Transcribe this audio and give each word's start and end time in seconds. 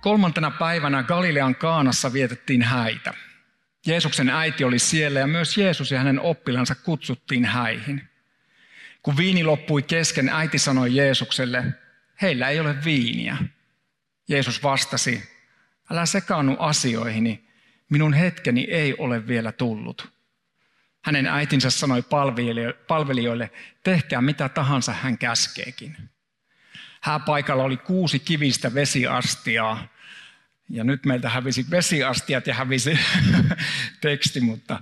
Kolmantena 0.00 0.50
päivänä 0.50 1.02
Galilean 1.02 1.54
Kaanassa 1.54 2.12
vietettiin 2.12 2.62
häitä. 2.62 3.14
Jeesuksen 3.86 4.30
äiti 4.30 4.64
oli 4.64 4.78
siellä 4.78 5.20
ja 5.20 5.26
myös 5.26 5.58
Jeesus 5.58 5.90
ja 5.90 5.98
hänen 5.98 6.20
oppilansa 6.20 6.74
kutsuttiin 6.74 7.44
häihin. 7.44 8.08
Kun 9.02 9.16
viini 9.16 9.44
loppui 9.44 9.82
kesken, 9.82 10.28
äiti 10.28 10.58
sanoi 10.58 10.96
Jeesukselle, 10.96 11.64
heillä 12.22 12.48
ei 12.48 12.60
ole 12.60 12.84
viiniä. 12.84 13.36
Jeesus 14.28 14.62
vastasi, 14.62 15.22
älä 15.90 16.06
sekaannu 16.06 16.56
asioihini, 16.58 17.48
minun 17.88 18.12
hetkeni 18.12 18.64
ei 18.70 18.94
ole 18.98 19.26
vielä 19.26 19.52
tullut. 19.52 20.12
Hänen 21.04 21.26
äitinsä 21.26 21.70
sanoi 21.70 22.02
palvelijoille, 22.88 23.50
tehkää 23.82 24.20
mitä 24.20 24.48
tahansa 24.48 24.92
hän 24.92 25.18
käskeekin. 25.18 25.96
Hääpaikalla 27.00 27.62
oli 27.62 27.76
kuusi 27.76 28.18
kivistä 28.18 28.74
vesiastiaa. 28.74 29.88
Ja 30.70 30.84
nyt 30.84 31.06
meiltä 31.06 31.28
hävisi 31.28 31.66
vesiastiat 31.70 32.46
ja 32.46 32.54
hävisi 32.54 32.98
teksti, 34.00 34.40
mutta 34.40 34.80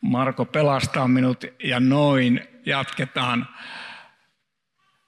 Marko 0.00 0.44
pelastaa 0.44 1.08
minut 1.08 1.44
ja 1.64 1.80
noin 1.80 2.48
jatketaan. 2.66 3.48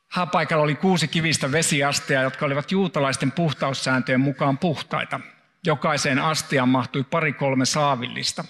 Hääpaikalla 0.09 0.65
oli 0.65 0.75
kuusi 0.75 1.09
kivistä 1.09 1.53
vesiastia, 1.53 2.23
jotka 2.23 2.47
olivat 2.47 2.73
juutalaisten 2.73 3.33
puhtaussääntöjen 3.33 4.21
mukaan 4.21 4.59
puhtaita. 4.59 5.21
Jokaiseen 5.67 6.19
astiaan 6.19 6.69
mahtui 6.69 7.05
pari-kolme 7.05 7.65
saavillista. 7.65 8.45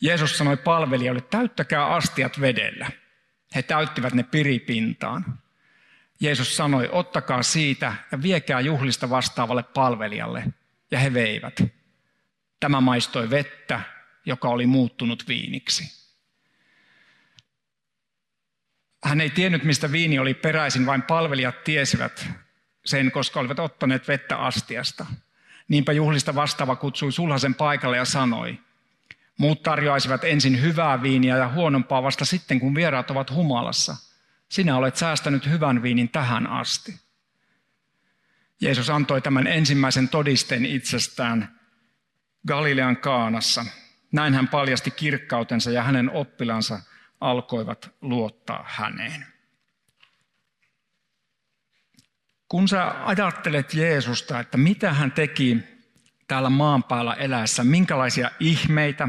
Jeesus 0.00 0.38
sanoi 0.38 0.56
palvelijoille, 0.56 1.20
täyttäkää 1.20 1.86
astiat 1.86 2.40
vedellä. 2.40 2.90
He 3.54 3.62
täyttivät 3.62 4.14
ne 4.14 4.22
piripintaan. 4.22 5.38
Jeesus 6.20 6.56
sanoi, 6.56 6.88
ottakaa 6.92 7.42
siitä 7.42 7.94
ja 8.12 8.22
viekää 8.22 8.60
juhlista 8.60 9.10
vastaavalle 9.10 9.62
palvelijalle. 9.62 10.44
Ja 10.90 10.98
he 10.98 11.14
veivät. 11.14 11.60
Tämä 12.60 12.80
maistoi 12.80 13.30
vettä, 13.30 13.80
joka 14.26 14.48
oli 14.48 14.66
muuttunut 14.66 15.28
viiniksi. 15.28 16.00
Hän 19.04 19.20
ei 19.20 19.30
tiennyt, 19.30 19.64
mistä 19.64 19.92
viini 19.92 20.18
oli 20.18 20.34
peräisin, 20.34 20.86
vain 20.86 21.02
palvelijat 21.02 21.64
tiesivät 21.64 22.28
sen, 22.84 23.10
koska 23.10 23.40
olivat 23.40 23.58
ottaneet 23.58 24.08
vettä 24.08 24.36
astiasta. 24.36 25.06
Niinpä 25.68 25.92
juhlista 25.92 26.34
vastaava 26.34 26.76
kutsui 26.76 27.12
sulhasen 27.12 27.54
paikalle 27.54 27.96
ja 27.96 28.04
sanoi, 28.04 28.58
muut 29.38 29.62
tarjoaisivat 29.62 30.24
ensin 30.24 30.60
hyvää 30.60 31.02
viiniä 31.02 31.36
ja 31.36 31.48
huonompaa 31.48 32.02
vasta 32.02 32.24
sitten, 32.24 32.60
kun 32.60 32.74
vieraat 32.74 33.10
ovat 33.10 33.30
humalassa– 33.30 33.96
sinä 34.50 34.76
olet 34.76 34.96
säästänyt 34.96 35.46
hyvän 35.46 35.82
viinin 35.82 36.08
tähän 36.08 36.46
asti. 36.46 37.00
Jeesus 38.60 38.90
antoi 38.90 39.22
tämän 39.22 39.46
ensimmäisen 39.46 40.08
todisteen 40.08 40.66
itsestään 40.66 41.60
Galilean 42.46 42.96
kaanassa. 42.96 43.64
Näin 44.12 44.34
hän 44.34 44.48
paljasti 44.48 44.90
kirkkautensa 44.90 45.70
ja 45.70 45.82
hänen 45.82 46.10
oppilansa 46.10 46.80
alkoivat 47.20 47.90
luottaa 48.00 48.64
häneen. 48.68 49.26
Kun 52.48 52.68
sä 52.68 53.06
ajattelet 53.06 53.74
Jeesusta, 53.74 54.40
että 54.40 54.58
mitä 54.58 54.92
hän 54.92 55.12
teki 55.12 55.58
täällä 56.30 56.50
maan 56.50 56.84
päällä 56.84 57.14
eläessä, 57.14 57.64
minkälaisia 57.64 58.30
ihmeitä, 58.40 59.08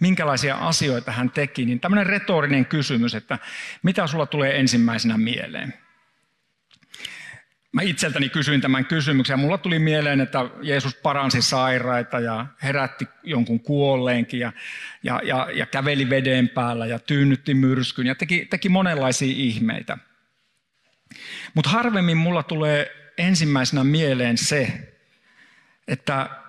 minkälaisia 0.00 0.56
asioita 0.56 1.12
hän 1.12 1.30
teki, 1.30 1.64
niin 1.64 1.80
tämmöinen 1.80 2.06
retorinen 2.06 2.66
kysymys, 2.66 3.14
että 3.14 3.38
mitä 3.82 4.06
sulla 4.06 4.26
tulee 4.26 4.60
ensimmäisenä 4.60 5.18
mieleen? 5.18 5.74
Mä 7.72 7.82
itseltäni 7.82 8.28
kysyin 8.28 8.60
tämän 8.60 8.84
kysymyksen 8.86 9.34
ja 9.34 9.38
mulla 9.38 9.58
tuli 9.58 9.78
mieleen, 9.78 10.20
että 10.20 10.38
Jeesus 10.62 10.94
paransi 10.94 11.42
sairaita 11.42 12.20
ja 12.20 12.46
herätti 12.62 13.08
jonkun 13.22 13.60
kuolleenkin 13.60 14.40
ja, 14.40 14.52
ja, 15.02 15.20
ja, 15.24 15.48
ja 15.54 15.66
käveli 15.66 16.10
veden 16.10 16.48
päällä 16.48 16.86
ja 16.86 16.98
tyynnytti 16.98 17.54
myrskyn 17.54 18.06
ja 18.06 18.14
teki, 18.14 18.46
teki 18.50 18.68
monenlaisia 18.68 19.34
ihmeitä. 19.36 19.98
Mutta 21.54 21.70
harvemmin 21.70 22.16
mulla 22.16 22.42
tulee 22.42 23.10
ensimmäisenä 23.18 23.84
mieleen 23.84 24.38
se, 24.38 24.94
että 25.88 26.44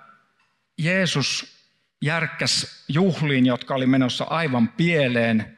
Jeesus 0.77 1.55
järkkäs 2.01 2.83
juhliin, 2.87 3.45
jotka 3.45 3.75
oli 3.75 3.85
menossa 3.85 4.23
aivan 4.23 4.67
pieleen. 4.67 5.57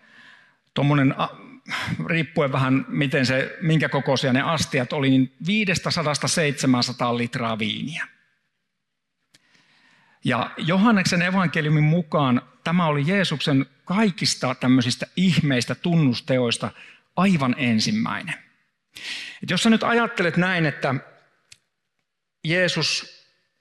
Tuommoinen, 0.74 1.16
riippuen 2.06 2.52
vähän 2.52 2.86
miten 2.88 3.26
se, 3.26 3.58
minkä 3.62 3.90
kokoisia 3.90 4.34
ne 4.34 4.42
astiat 4.42 4.94
oli, 4.94 5.10
niin 5.10 5.36
500-700 7.14 7.18
litraa 7.18 7.60
viiniä. 7.60 8.08
Ja 10.24 10.52
Johanneksen 10.58 11.22
evankeliumin 11.22 11.84
mukaan 11.84 12.42
tämä 12.64 12.86
oli 12.86 13.04
Jeesuksen 13.08 13.66
kaikista 13.86 14.56
tämmöisistä 14.56 15.08
ihmeistä 15.16 15.76
tunnusteoista 15.76 16.72
aivan 17.16 17.56
ensimmäinen. 17.58 18.36
Et 19.44 19.50
jos 19.50 19.64
sä 19.64 19.70
nyt 19.70 19.84
ajattelet 19.84 20.38
näin, 20.38 20.66
että 20.66 20.96
Jeesus 22.44 23.17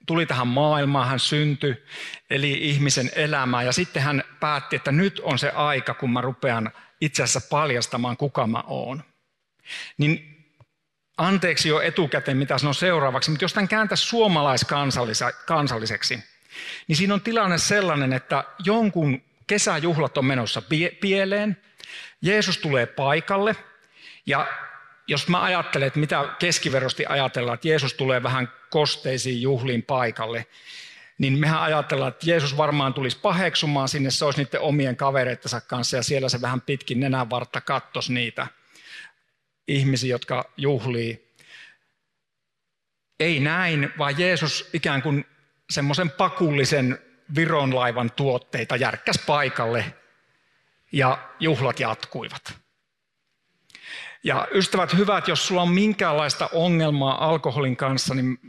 tuli 0.07 0.25
tähän 0.25 0.47
maailmaan, 0.47 1.07
hän 1.07 1.19
syntyi, 1.19 1.83
eli 2.29 2.51
ihmisen 2.51 3.11
elämää 3.15 3.63
ja 3.63 3.71
sitten 3.71 4.03
hän 4.03 4.23
päätti, 4.39 4.75
että 4.75 4.91
nyt 4.91 5.21
on 5.23 5.39
se 5.39 5.49
aika, 5.49 5.93
kun 5.93 6.13
mä 6.13 6.21
rupean 6.21 6.71
itse 7.01 7.23
asiassa 7.23 7.49
paljastamaan, 7.49 8.17
kuka 8.17 8.47
mä 8.47 8.63
oon. 8.67 9.03
Niin 9.97 10.43
anteeksi 11.17 11.69
jo 11.69 11.81
etukäteen, 11.81 12.37
mitä 12.37 12.57
sanon 12.57 12.75
seuraavaksi, 12.75 13.31
mutta 13.31 13.43
jos 13.43 13.53
tämän 13.53 13.67
kääntäisi 13.67 14.03
suomalaiskansalliseksi, 14.03 16.23
niin 16.87 16.95
siinä 16.95 17.13
on 17.13 17.21
tilanne 17.21 17.57
sellainen, 17.57 18.13
että 18.13 18.43
jonkun 18.63 19.21
kesäjuhlat 19.47 20.17
on 20.17 20.25
menossa 20.25 20.61
pieleen, 21.01 21.57
Jeesus 22.21 22.57
tulee 22.57 22.85
paikalle 22.85 23.55
ja 24.25 24.47
jos 25.07 25.27
mä 25.27 25.43
ajattelen, 25.43 25.87
että 25.87 25.99
mitä 25.99 26.35
keskiverrosti 26.39 27.05
ajatellaan, 27.09 27.55
että 27.55 27.67
Jeesus 27.67 27.93
tulee 27.93 28.23
vähän 28.23 28.51
kosteisiin 28.69 29.41
juhliin 29.41 29.83
paikalle, 29.83 30.47
niin 31.17 31.39
mehän 31.39 31.61
ajatellaan, 31.61 32.09
että 32.09 32.29
Jeesus 32.29 32.57
varmaan 32.57 32.93
tulisi 32.93 33.19
paheksumaan 33.19 33.89
sinne, 33.89 34.11
se 34.11 34.25
olisi 34.25 34.43
niiden 34.43 34.61
omien 34.61 34.95
kavereittensa 34.95 35.61
kanssa 35.61 35.97
ja 35.97 36.03
siellä 36.03 36.29
se 36.29 36.41
vähän 36.41 36.61
pitkin 36.61 36.99
nenän 36.99 37.29
vartta 37.29 37.61
kattos 37.61 38.09
niitä 38.09 38.47
ihmisiä, 39.67 40.09
jotka 40.09 40.51
juhlii. 40.57 41.33
Ei 43.19 43.39
näin, 43.39 43.93
vaan 43.97 44.19
Jeesus 44.19 44.69
ikään 44.73 45.01
kuin 45.01 45.25
semmoisen 45.69 46.09
pakullisen 46.09 46.99
vironlaivan 47.35 48.11
tuotteita 48.11 48.75
järkkäs 48.75 49.19
paikalle 49.27 49.93
ja 50.91 51.29
juhlat 51.39 51.79
jatkuivat. 51.79 52.66
Ja 54.23 54.47
ystävät 54.51 54.97
hyvät, 54.97 55.27
jos 55.27 55.47
sulla 55.47 55.61
on 55.61 55.71
minkäänlaista 55.71 56.49
ongelmaa 56.53 57.25
alkoholin 57.29 57.77
kanssa, 57.77 58.13
niin 58.13 58.39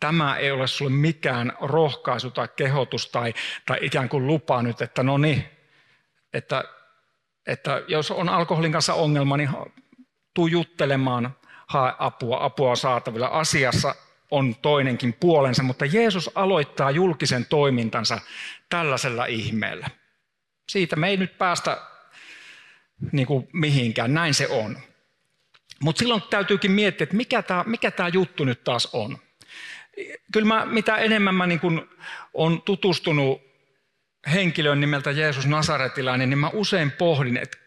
tämä 0.00 0.36
ei 0.36 0.50
ole 0.50 0.66
sulle 0.66 0.90
mikään 0.90 1.52
rohkaisu 1.60 2.30
tai 2.30 2.48
kehotus 2.56 3.08
tai, 3.10 3.34
tai 3.66 3.78
ikään 3.82 4.08
kuin 4.08 4.26
lupa 4.26 4.62
nyt, 4.62 4.82
että 4.82 5.02
no 5.02 5.18
niin, 5.18 5.44
että, 6.32 6.64
että 7.46 7.82
jos 7.88 8.10
on 8.10 8.28
alkoholin 8.28 8.72
kanssa 8.72 8.94
ongelma, 8.94 9.36
niin 9.36 9.50
tuu 10.34 10.46
juttelemaan, 10.46 11.36
hae 11.66 11.92
apua, 11.98 12.44
apua 12.44 12.70
on 12.70 12.76
saatavilla. 12.76 13.26
Asiassa 13.26 13.94
on 14.30 14.54
toinenkin 14.56 15.12
puolensa, 15.12 15.62
mutta 15.62 15.84
Jeesus 15.84 16.30
aloittaa 16.34 16.90
julkisen 16.90 17.46
toimintansa 17.46 18.20
tällaisella 18.68 19.26
ihmeellä. 19.26 19.90
Siitä 20.68 20.96
me 20.96 21.08
ei 21.08 21.16
nyt 21.16 21.38
päästä 21.38 21.80
niin 23.12 23.26
kuin 23.26 23.48
mihinkään, 23.52 24.14
näin 24.14 24.34
se 24.34 24.48
on. 24.48 24.78
Mutta 25.80 25.98
silloin 25.98 26.22
täytyykin 26.30 26.70
miettiä, 26.70 27.02
että 27.02 27.16
mikä 27.16 27.42
tämä 27.42 27.64
mikä 27.66 27.92
juttu 28.12 28.44
nyt 28.44 28.64
taas 28.64 28.88
on. 28.92 29.18
Kyllä 30.32 30.46
mä, 30.46 30.66
mitä 30.66 30.96
enemmän 30.96 31.34
mä 31.34 31.46
niin 31.46 31.60
kun 31.60 31.88
on 32.34 32.62
tutustunut 32.62 33.42
henkilön 34.32 34.80
nimeltä 34.80 35.10
Jeesus 35.10 35.46
Nasaretilainen, 35.46 36.30
niin 36.30 36.38
mä 36.38 36.50
usein 36.52 36.90
pohdin, 36.90 37.36
että 37.36 37.58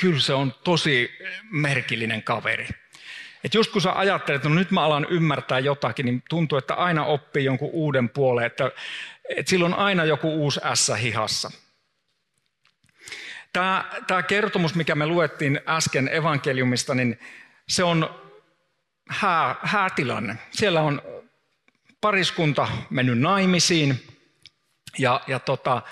kyllä 0.00 0.20
se 0.20 0.34
on 0.34 0.54
tosi 0.64 1.10
merkillinen 1.50 2.22
kaveri. 2.22 2.68
Että 3.44 3.58
just 3.58 3.72
kun 3.72 3.82
sä 3.82 3.92
ajattelet, 3.92 4.38
että 4.38 4.48
no 4.48 4.54
nyt 4.54 4.70
mä 4.70 4.82
alan 4.84 5.06
ymmärtää 5.10 5.58
jotakin, 5.58 6.06
niin 6.06 6.22
tuntuu, 6.28 6.58
että 6.58 6.74
aina 6.74 7.04
oppii 7.04 7.44
jonkun 7.44 7.70
uuden 7.72 8.08
puolen, 8.08 8.46
että, 8.46 8.70
että 9.28 9.50
silloin 9.50 9.74
on 9.74 9.80
aina 9.80 10.04
joku 10.04 10.34
uusi 10.34 10.60
ässä 10.64 10.96
hihassa. 10.96 11.50
Tämä, 13.52 13.84
tämä 14.06 14.22
kertomus, 14.22 14.74
mikä 14.74 14.94
me 14.94 15.06
luettiin 15.06 15.60
äsken 15.66 16.08
evankeliumista, 16.12 16.94
niin 16.94 17.18
se 17.72 17.84
on 17.84 18.20
hää, 19.08 19.56
häätilanne. 19.62 20.38
Siellä 20.50 20.80
on 20.80 21.02
pariskunta 22.00 22.68
mennyt 22.90 23.18
naimisiin 23.18 24.06
ja, 24.98 25.20
ja 25.26 25.38
tota, 25.38 25.82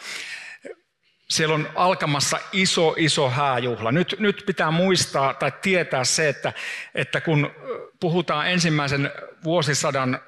siellä 1.31 1.55
on 1.55 1.69
alkamassa 1.75 2.39
iso, 2.53 2.95
iso 2.99 3.31
hääjuhla. 3.31 3.93
Nyt, 3.93 4.17
nyt 4.19 4.43
pitää 4.47 4.71
muistaa 4.71 5.35
tai 5.35 5.53
tietää 5.63 6.05
se, 6.05 6.29
että, 6.29 6.53
että 6.95 7.21
kun 7.21 7.51
puhutaan 8.01 8.51
ensimmäisen 8.51 9.11
vuosisadan 9.45 10.21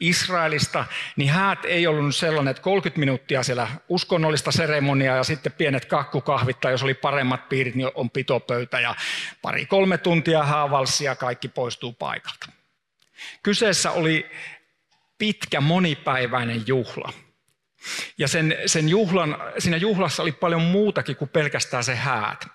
Israelista, 0.00 0.84
niin 1.16 1.30
häät 1.30 1.64
ei 1.64 1.86
ollut 1.86 2.16
sellainen, 2.16 2.50
että 2.50 2.62
30 2.62 3.00
minuuttia 3.00 3.42
siellä 3.42 3.68
uskonnollista 3.88 4.52
seremoniaa 4.52 5.16
ja 5.16 5.24
sitten 5.24 5.52
pienet 5.52 5.84
kakkukahvit, 5.84 6.60
tai 6.60 6.72
jos 6.72 6.82
oli 6.82 6.94
paremmat 6.94 7.48
piirit, 7.48 7.74
niin 7.74 7.90
on 7.94 8.10
pitopöytä 8.10 8.80
ja 8.80 8.94
pari-kolme 9.42 9.98
tuntia 9.98 10.44
häävalssia, 10.44 11.16
kaikki 11.16 11.48
poistuu 11.48 11.92
paikalta. 11.92 12.46
Kyseessä 13.42 13.90
oli 13.90 14.30
pitkä 15.18 15.60
monipäiväinen 15.60 16.62
juhla. 16.66 17.12
Ja 18.18 18.28
sen, 18.28 18.56
sen 18.66 18.88
juhlan, 18.88 19.36
siinä 19.58 19.76
juhlassa 19.76 20.22
oli 20.22 20.32
paljon 20.32 20.62
muutakin 20.62 21.16
kuin 21.16 21.28
pelkästään 21.28 21.84
se 21.84 21.94
häät. 21.94 22.46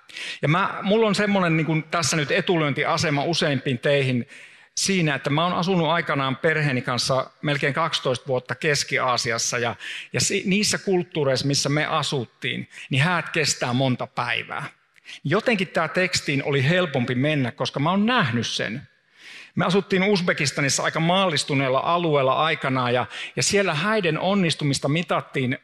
Ja 0.42 0.48
mä, 0.48 0.80
mulla 0.82 1.08
on 1.08 1.16
semmoinen 1.16 1.58
niin 1.58 1.84
tässä 1.84 2.18
nyt 2.18 2.32
etulyöntiasema 2.32 3.24
useimpiin 3.24 3.80
teihin 3.80 4.28
siinä, 4.78 5.16
että 5.16 5.30
mä 5.30 5.44
oon 5.44 5.54
asunut 5.54 5.88
aikanaan 5.88 6.36
perheeni 6.36 6.82
kanssa 6.82 7.30
melkein 7.42 7.74
12 7.74 8.28
vuotta 8.28 8.56
Keski-Aasiassa 8.56 9.58
ja, 9.58 9.76
ja 10.14 10.20
niissä 10.46 10.78
kulttuureissa, 10.78 11.48
missä 11.48 11.70
me 11.70 11.86
asuttiin, 11.86 12.70
niin 12.90 13.02
häät 13.02 13.30
kestää 13.30 13.74
monta 13.74 14.08
päivää. 14.08 14.66
Jotenkin 15.24 15.68
tämä 15.68 15.88
tekstiin 15.88 16.44
oli 16.44 16.70
helpompi 16.70 17.16
mennä, 17.16 17.52
koska 17.52 17.80
mä 17.80 17.92
oon 17.92 18.06
nähnyt 18.06 18.48
sen. 18.48 18.82
Me 19.56 19.66
asuttiin 19.66 20.04
Uzbekistanissa 20.04 20.84
aika 20.84 21.00
maallistuneella 21.00 21.80
alueella 21.80 22.34
aikanaan 22.34 22.94
ja, 22.94 23.06
ja 23.36 23.44
siellä 23.44 23.74
häiden 23.74 24.20
onnistumista 24.20 24.90
mitattiin 24.90 25.58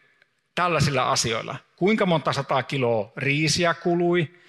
tällaisilla 0.56 1.12
asioilla. 1.12 1.56
Kuinka 1.76 2.06
monta 2.06 2.34
sataa 2.34 2.64
kiloa 2.64 3.12
riisiä 3.18 3.74
kului, 3.74 4.40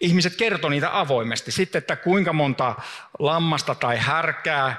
ihmiset 0.00 0.36
kertoi 0.36 0.70
niitä 0.70 1.00
avoimesti. 1.00 1.52
Sitten, 1.52 1.78
että 1.78 1.96
kuinka 1.96 2.32
monta 2.32 2.74
lammasta 3.18 3.74
tai 3.74 3.96
härkää 3.98 4.76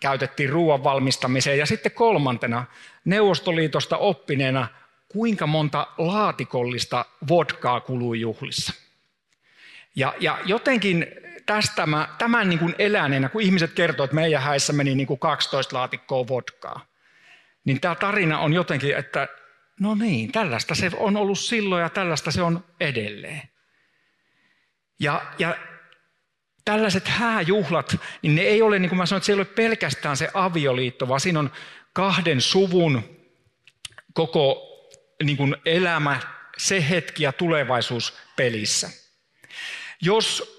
käytettiin 0.00 0.50
ruoan 0.50 0.84
valmistamiseen. 0.84 1.58
Ja 1.58 1.66
sitten 1.66 1.92
kolmantena, 1.92 2.64
Neuvostoliitosta 3.04 3.96
oppineena, 3.96 4.68
kuinka 5.08 5.46
monta 5.46 5.86
laatikollista 5.98 7.04
vodkaa 7.28 7.80
kului 7.80 8.20
juhlissa. 8.20 8.72
Ja, 9.96 10.14
ja 10.20 10.38
jotenkin 10.44 11.06
tästä 11.46 11.86
mä, 11.86 12.08
tämän 12.18 12.48
niin 12.48 12.58
kuin 12.58 12.74
eläneenä, 12.78 13.28
kun 13.28 13.42
ihmiset 13.42 13.72
kertoo, 13.72 14.04
että 14.04 14.14
meidän 14.14 14.42
häissä 14.42 14.72
meni 14.72 14.94
niin 14.94 15.06
kuin 15.06 15.20
12 15.20 15.76
laatikkoa 15.76 16.28
vodkaa, 16.28 16.86
niin 17.64 17.80
tämä 17.80 17.94
tarina 17.94 18.38
on 18.38 18.52
jotenkin, 18.52 18.96
että 18.96 19.28
no 19.80 19.94
niin, 19.94 20.32
tällaista 20.32 20.74
se 20.74 20.90
on 20.96 21.16
ollut 21.16 21.38
silloin 21.38 21.82
ja 21.82 21.88
tällaista 21.88 22.30
se 22.30 22.42
on 22.42 22.64
edelleen. 22.80 23.42
Ja, 25.00 25.22
ja 25.38 25.56
tällaiset 26.64 27.08
hääjuhlat, 27.08 27.96
niin 28.22 28.34
ne 28.34 28.42
ei 28.42 28.62
ole, 28.62 28.78
niin 28.78 28.88
kuin 28.88 28.98
mä 28.98 29.06
sanoin, 29.06 29.18
että 29.18 29.26
se 29.26 29.32
ei 29.32 29.36
ole 29.36 29.44
pelkästään 29.44 30.16
se 30.16 30.30
avioliitto, 30.34 31.08
vaan 31.08 31.20
siinä 31.20 31.38
on 31.38 31.52
kahden 31.92 32.40
suvun 32.40 33.02
koko 34.12 34.70
niin 35.22 35.36
kuin 35.36 35.56
elämä, 35.66 36.20
se 36.56 36.88
hetki 36.88 37.22
ja 37.22 37.32
tulevaisuus 37.32 38.14
pelissä. 38.36 38.90
Jos 40.02 40.54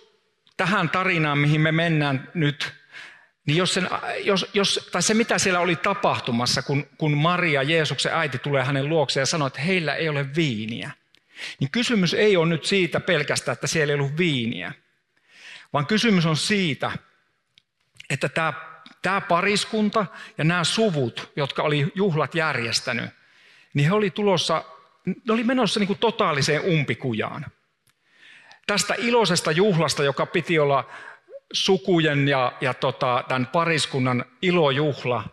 tähän 0.58 0.90
tarinaan, 0.90 1.38
mihin 1.38 1.62
me 1.62 1.72
mennään 1.72 2.32
nyt, 2.34 2.74
niin 3.48 3.58
jos, 3.58 3.74
sen, 3.74 3.90
jos, 4.24 4.46
jos, 4.54 4.90
tai 4.92 5.02
se 5.02 5.14
mitä 5.14 5.38
siellä 5.38 5.60
oli 5.60 5.76
tapahtumassa, 5.76 6.62
kun, 6.62 6.88
kun 6.98 7.18
Maria, 7.18 7.64
Jeesuksen 7.64 8.14
äiti, 8.14 8.38
tulee 8.38 8.64
hänen 8.64 8.90
luokseen 8.90 9.22
ja 9.22 9.26
sanoo, 9.26 9.48
että 9.48 9.62
heillä 9.62 9.96
ei 9.96 10.10
ole 10.10 10.36
viiniä– 10.36 10.92
niin 11.60 11.72
kysymys 11.72 12.14
ei 12.14 12.38
ole 12.38 12.50
nyt 12.50 12.66
siitä 12.66 13.00
pelkästään, 13.00 13.54
että 13.54 13.68
siellä 13.68 13.92
ei 13.92 14.00
ollut 14.00 14.18
viiniä, 14.18 14.74
vaan 15.74 15.86
kysymys 15.86 16.26
on 16.26 16.38
siitä, 16.38 16.92
että 18.10 18.30
tämä, 18.30 18.54
tämä 19.02 19.22
pariskunta 19.22 20.06
ja 20.38 20.44
nämä 20.44 20.64
suvut, 20.64 21.32
jotka 21.36 21.64
oli 21.64 21.92
juhlat 21.96 22.36
järjestänyt, 22.36 23.10
niin 23.74 23.88
he 23.88 23.94
oli 23.94 24.10
tulossa, 24.10 24.64
ne 25.06 25.34
oli 25.34 25.44
menossa 25.44 25.80
niin 25.80 25.88
kuin 25.88 26.00
totaaliseen 26.00 26.62
umpikujaan. 26.62 27.46
Tästä 28.68 28.96
iloisesta 28.98 29.52
juhlasta, 29.52 30.04
joka 30.04 30.26
piti 30.26 30.60
olla 30.60 30.90
sukujen 31.54 32.28
ja, 32.28 32.54
ja 32.62 32.74
tota, 32.74 33.24
tämän 33.28 33.48
pariskunnan 33.48 34.26
ilojuhla, 34.42 35.24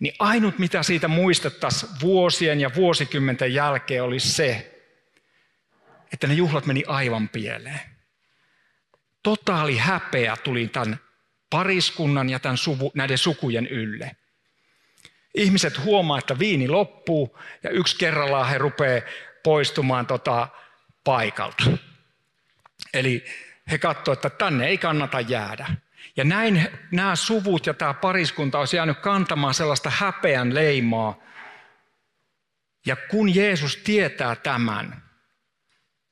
niin 0.00 0.14
ainut 0.18 0.58
mitä 0.58 0.82
siitä 0.82 1.08
muistettaisiin 1.08 1.92
vuosien 2.02 2.60
ja 2.60 2.70
vuosikymmenten 2.74 3.54
jälkeen 3.54 4.02
oli 4.02 4.20
se, 4.20 4.77
että 6.12 6.26
ne 6.26 6.34
juhlat 6.34 6.66
meni 6.66 6.84
aivan 6.86 7.28
pieleen. 7.28 7.80
Totaali 9.22 9.76
häpeä 9.76 10.36
tuli 10.36 10.68
tämän 10.68 11.00
pariskunnan 11.50 12.30
ja 12.30 12.38
tämän 12.38 12.56
suvu, 12.56 12.92
näiden 12.94 13.18
sukujen 13.18 13.66
ylle. 13.66 14.16
Ihmiset 15.34 15.84
huomaa, 15.84 16.18
että 16.18 16.38
viini 16.38 16.68
loppuu 16.68 17.38
ja 17.62 17.70
yksi 17.70 17.96
kerrallaan 17.96 18.48
he 18.48 18.58
rupeaa 18.58 19.02
poistumaan 19.42 20.06
tota 20.06 20.48
paikalta. 21.04 21.64
Eli 22.94 23.24
he 23.70 23.78
katsoivat, 23.78 24.24
että 24.24 24.38
tänne 24.38 24.66
ei 24.66 24.78
kannata 24.78 25.20
jäädä. 25.20 25.66
Ja 26.16 26.24
näin 26.24 26.68
nämä 26.92 27.16
suvut 27.16 27.66
ja 27.66 27.74
tämä 27.74 27.94
pariskunta 27.94 28.58
olisi 28.58 28.76
jäänyt 28.76 28.98
kantamaan 28.98 29.54
sellaista 29.54 29.90
häpeän 29.90 30.54
leimaa. 30.54 31.18
Ja 32.86 32.96
kun 32.96 33.34
Jeesus 33.34 33.76
tietää 33.76 34.36
tämän, 34.36 35.07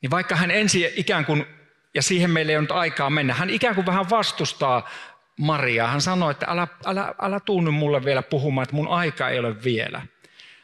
niin 0.06 0.10
vaikka 0.10 0.36
hän 0.36 0.50
ensin 0.50 0.88
ikään 0.96 1.24
kuin, 1.24 1.46
ja 1.94 2.02
siihen 2.02 2.30
meille 2.30 2.52
ei 2.52 2.56
ole 2.56 2.62
nyt 2.62 2.72
aikaa 2.72 3.10
mennä, 3.10 3.34
hän 3.34 3.50
ikään 3.50 3.74
kuin 3.74 3.86
vähän 3.86 4.10
vastustaa 4.10 4.88
Mariaa. 5.36 5.88
Hän 5.88 6.00
sanoi, 6.00 6.30
että 6.30 6.46
älä, 6.48 6.68
älä, 6.84 7.14
älä 7.22 7.40
tuu 7.40 7.60
nyt 7.60 7.74
mulle 7.74 8.04
vielä 8.04 8.22
puhumaan, 8.22 8.62
että 8.62 8.76
mun 8.76 8.88
aika 8.88 9.28
ei 9.28 9.38
ole 9.38 9.64
vielä. 9.64 10.02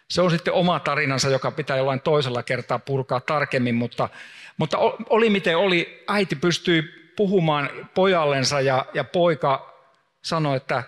Se 0.08 0.22
on 0.22 0.30
sitten 0.30 0.54
oma 0.54 0.80
tarinansa, 0.80 1.28
joka 1.28 1.50
pitää 1.50 1.76
jollain 1.76 2.00
toisella 2.00 2.42
kertaa 2.42 2.78
purkaa 2.78 3.20
tarkemmin, 3.20 3.74
mutta, 3.74 4.08
mutta 4.56 4.78
oli 5.10 5.30
miten 5.30 5.56
oli, 5.56 6.04
äiti 6.08 6.36
pystyi 6.36 6.82
puhumaan 7.16 7.70
pojallensa 7.94 8.60
ja, 8.60 8.86
ja 8.94 9.04
poika 9.04 9.74
sanoi, 10.22 10.56
että 10.56 10.82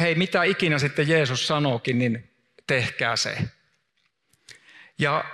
hei 0.00 0.14
mitä 0.14 0.42
ikinä 0.42 0.78
sitten 0.78 1.08
Jeesus 1.08 1.46
sanookin, 1.46 1.98
niin 1.98 2.30
tehkää 2.66 3.16
se. 3.16 3.38
Ja 4.98 5.24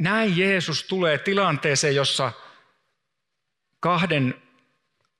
näin 0.00 0.36
Jeesus 0.36 0.84
tulee 0.84 1.18
tilanteeseen, 1.18 1.94
jossa 1.94 2.32
kahden 3.80 4.34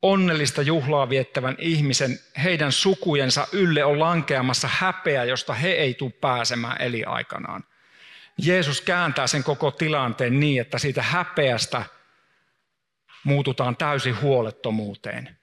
onnellista 0.03 0.63
juhlaa 0.63 1.09
viettävän 1.09 1.57
ihmisen, 1.59 2.19
heidän 2.45 2.73
sukujensa 2.73 3.47
ylle 3.53 3.85
on 3.85 4.01
lankeamassa 4.01 4.69
häpeä, 4.73 5.25
josta 5.25 5.55
he 5.55 5.69
ei 5.69 5.95
tule 5.95 6.11
pääsemään 6.11 6.81
eliaikanaan. 6.81 7.65
Jeesus 8.39 8.81
kääntää 8.81 9.27
sen 9.27 9.45
koko 9.45 9.71
tilanteen 9.71 10.41
niin, 10.41 10.61
että 10.61 10.79
siitä 10.79 11.03
häpeästä 11.03 11.85
muututaan 13.25 13.77
täysin 13.77 14.21
huolettomuuteen. 14.21 15.39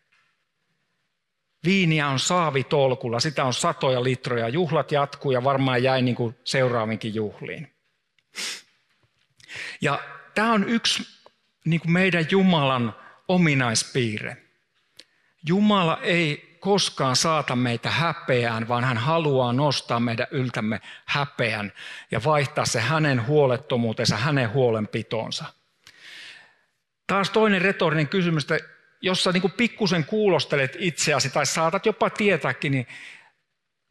Viiniä 1.66 2.08
on 2.08 2.20
saavitolkulla, 2.20 3.20
sitä 3.20 3.46
on 3.46 3.54
satoja 3.54 4.04
litroja, 4.04 4.50
juhlat 4.50 4.92
jatkuu 4.92 5.32
ja 5.32 5.44
varmaan 5.44 5.84
jäi 5.84 6.02
niin 6.02 6.16
kuin 6.16 6.36
seuraavinkin 6.44 7.16
juhliin. 7.16 7.71
Ja 9.82 10.00
tämä 10.36 10.54
on 10.54 10.70
yksi 10.70 11.08
niin 11.66 11.80
kuin 11.80 11.92
meidän 11.92 12.26
Jumalan 12.32 12.96
ominaispiirre. 13.28 14.38
Jumala 15.46 16.00
ei 16.02 16.58
koskaan 16.60 17.16
saata 17.16 17.56
meitä 17.56 17.92
häpeään, 17.92 18.68
vaan 18.68 18.84
hän 18.84 18.98
haluaa 18.98 19.54
nostaa 19.54 20.00
meidän 20.00 20.28
yltämme 20.32 20.82
häpeän 21.06 21.74
ja 22.12 22.24
vaihtaa 22.24 22.66
se 22.66 22.80
hänen 22.82 23.28
huolettomuutensa, 23.28 24.18
hänen 24.18 24.54
huolenpitonsa. 24.54 25.46
Taas 27.08 27.30
toinen 27.30 27.62
retorinen 27.62 28.08
kysymys, 28.08 28.44
että 28.44 28.68
jos 29.02 29.24
sä 29.24 29.32
niin 29.32 29.52
pikkusen 29.52 30.06
kuulostelet 30.06 30.78
itseäsi 30.80 31.30
tai 31.30 31.46
saatat 31.46 31.86
jopa 31.86 32.10
tietääkin, 32.10 32.72
niin 32.72 32.88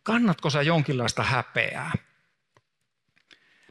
kannatko 0.03 0.51
sä 0.51 0.63
jonkinlaista 0.63 1.23
häpeää? 1.23 1.93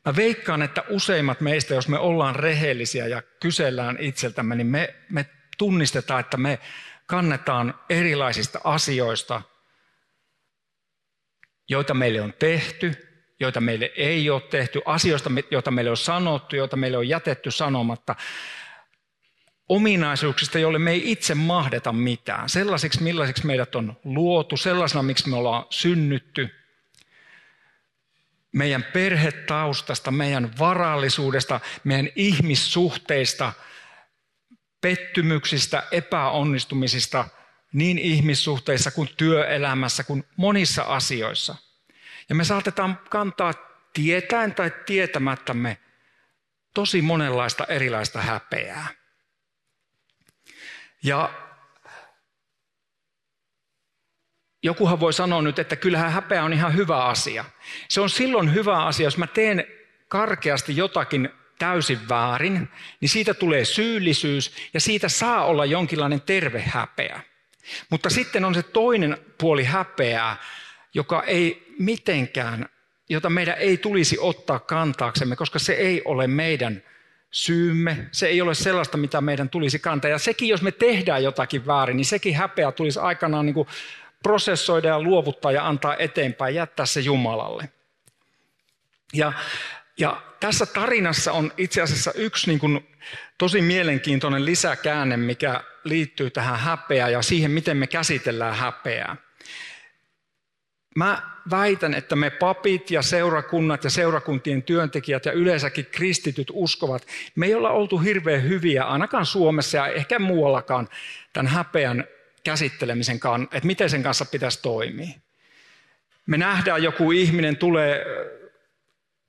Mä 0.05 0.15
veikkaan, 0.15 0.61
että 0.61 0.83
useimmat 0.89 1.41
meistä, 1.41 1.73
jos 1.73 1.87
me 1.87 1.99
ollaan 1.99 2.35
rehellisiä 2.35 3.07
ja 3.07 3.21
kysellään 3.41 3.97
itseltämme, 3.99 4.55
niin 4.55 4.67
me, 4.67 4.95
me 5.09 5.25
tunnistetaan, 5.57 6.19
että 6.19 6.37
me 6.37 6.59
kannetaan 7.05 7.79
erilaisista 7.89 8.59
asioista, 8.63 9.41
joita 11.69 11.93
meille 11.93 12.21
on 12.21 12.33
tehty, 12.39 13.09
joita 13.39 13.61
meille 13.61 13.91
ei 13.95 14.29
ole 14.29 14.41
tehty, 14.41 14.81
asioista, 14.85 15.29
joita 15.51 15.71
meille 15.71 15.91
on 15.91 15.97
sanottu, 15.97 16.55
joita 16.55 16.75
meille 16.77 16.97
on 16.97 17.09
jätetty 17.09 17.51
sanomatta, 17.51 18.15
ominaisuuksista, 19.69 20.59
joille 20.59 20.79
me 20.79 20.91
ei 20.91 21.11
itse 21.11 21.35
mahdeta 21.35 21.93
mitään, 21.93 22.49
sellaisiksi, 22.49 23.03
millaisiksi 23.03 23.45
meidät 23.45 23.75
on 23.75 23.97
luotu, 24.03 24.57
sellaisena, 24.57 25.03
miksi 25.03 25.29
me 25.29 25.35
ollaan 25.35 25.65
synnytty, 25.69 26.49
meidän 28.51 28.83
perhetaustasta, 28.83 30.11
meidän 30.11 30.51
varallisuudesta, 30.59 31.59
meidän 31.83 32.09
ihmissuhteista, 32.15 33.53
pettymyksistä, 34.81 35.83
epäonnistumisista, 35.91 37.27
niin 37.73 37.97
ihmissuhteissa 37.97 38.91
kuin 38.91 39.09
työelämässä 39.17 40.03
kuin 40.03 40.23
monissa 40.37 40.83
asioissa. 40.83 41.55
Ja 42.29 42.35
me 42.35 42.43
saatetaan 42.43 42.99
kantaa 43.09 43.53
tietäen 43.93 44.55
tai 44.55 44.71
tietämättämme 44.85 45.77
tosi 46.73 47.01
monenlaista 47.01 47.65
erilaista 47.65 48.21
häpeää. 48.21 48.87
Ja 51.03 51.48
jokuhan 54.63 54.99
voi 54.99 55.13
sanoa 55.13 55.41
nyt, 55.41 55.59
että 55.59 55.75
kyllähän 55.75 56.11
häpeä 56.11 56.43
on 56.43 56.53
ihan 56.53 56.75
hyvä 56.75 57.05
asia. 57.05 57.45
Se 57.87 58.01
on 58.01 58.09
silloin 58.09 58.53
hyvä 58.53 58.85
asia, 58.85 59.03
jos 59.03 59.17
mä 59.17 59.27
teen 59.27 59.67
karkeasti 60.07 60.77
jotakin 60.77 61.29
täysin 61.59 62.09
väärin, 62.09 62.69
niin 63.01 63.09
siitä 63.09 63.33
tulee 63.33 63.65
syyllisyys 63.65 64.51
ja 64.73 64.79
siitä 64.79 65.09
saa 65.09 65.45
olla 65.45 65.65
jonkinlainen 65.65 66.21
terve 66.21 66.61
häpeä. 66.61 67.21
Mutta 67.89 68.09
sitten 68.09 68.45
on 68.45 68.55
se 68.55 68.63
toinen 68.63 69.17
puoli 69.37 69.63
häpeää, 69.63 70.37
joka 70.93 71.23
ei 71.23 71.75
mitenkään, 71.79 72.69
jota 73.09 73.29
meidän 73.29 73.57
ei 73.57 73.77
tulisi 73.77 74.17
ottaa 74.19 74.59
kantaaksemme, 74.59 75.35
koska 75.35 75.59
se 75.59 75.73
ei 75.73 76.01
ole 76.05 76.27
meidän 76.27 76.83
syymme. 77.31 78.07
Se 78.11 78.27
ei 78.27 78.41
ole 78.41 78.55
sellaista, 78.55 78.97
mitä 78.97 79.21
meidän 79.21 79.49
tulisi 79.49 79.79
kantaa. 79.79 80.11
Ja 80.11 80.17
sekin, 80.19 80.49
jos 80.49 80.61
me 80.61 80.71
tehdään 80.71 81.23
jotakin 81.23 81.65
väärin, 81.67 81.97
niin 81.97 82.05
sekin 82.05 82.35
häpeä 82.35 82.71
tulisi 82.71 82.99
aikanaan 82.99 83.45
niin 83.45 83.53
kuin 83.53 83.67
prosessoida 84.23 84.87
ja 84.87 85.01
luovuttaa 85.01 85.51
ja 85.51 85.67
antaa 85.67 85.95
eteenpäin, 85.95 86.55
jättää 86.55 86.85
se 86.85 86.99
Jumalalle. 86.99 87.69
Ja, 89.13 89.33
ja 89.97 90.21
tässä 90.39 90.65
tarinassa 90.65 91.31
on 91.31 91.51
itse 91.57 91.81
asiassa 91.81 92.11
yksi 92.15 92.47
niin 92.47 92.59
kuin 92.59 92.87
tosi 93.37 93.61
mielenkiintoinen 93.61 94.45
lisäkäänne, 94.45 95.17
mikä 95.17 95.63
liittyy 95.83 96.29
tähän 96.29 96.59
häpeään 96.59 97.11
ja 97.11 97.21
siihen, 97.21 97.51
miten 97.51 97.77
me 97.77 97.87
käsitellään 97.87 98.55
häpeää. 98.55 99.15
Mä 100.95 101.21
väitän, 101.51 101.93
että 101.93 102.15
me 102.15 102.29
papit 102.29 102.91
ja 102.91 103.01
seurakunnat 103.01 103.83
ja 103.83 103.89
seurakuntien 103.89 104.63
työntekijät 104.63 105.25
ja 105.25 105.31
yleensäkin 105.31 105.85
kristityt 105.85 106.47
uskovat, 106.53 107.07
me 107.35 107.45
ei 107.45 107.55
olla 107.55 107.69
oltu 107.69 107.97
hirveän 107.97 108.43
hyviä, 108.43 108.83
ainakaan 108.83 109.25
Suomessa 109.25 109.77
ja 109.77 109.87
ehkä 109.87 110.19
muuallakaan, 110.19 110.89
tämän 111.33 111.47
häpeän 111.47 112.07
käsittelemisen 112.49 113.19
kanssa, 113.19 113.57
että 113.57 113.67
miten 113.67 113.89
sen 113.89 114.03
kanssa 114.03 114.25
pitäisi 114.25 114.61
toimia. 114.61 115.13
Me 116.25 116.37
nähdään, 116.37 116.83
joku 116.83 117.11
ihminen 117.11 117.57
tulee, 117.57 118.05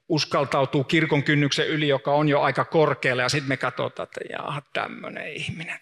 uskaltautuu 0.09 0.85
kirkon 0.85 1.23
kynnyksen 1.23 1.69
yli, 1.69 1.89
joka 1.89 2.13
on 2.13 2.29
jo 2.29 2.41
aika 2.41 2.65
korkealla, 2.65 3.23
ja 3.23 3.29
sitten 3.29 3.49
me 3.49 3.57
katsotaan, 3.57 4.05
että 4.05 4.21
jaha, 4.31 4.63
tämmöinen 4.73 5.33
ihminen. 5.33 5.81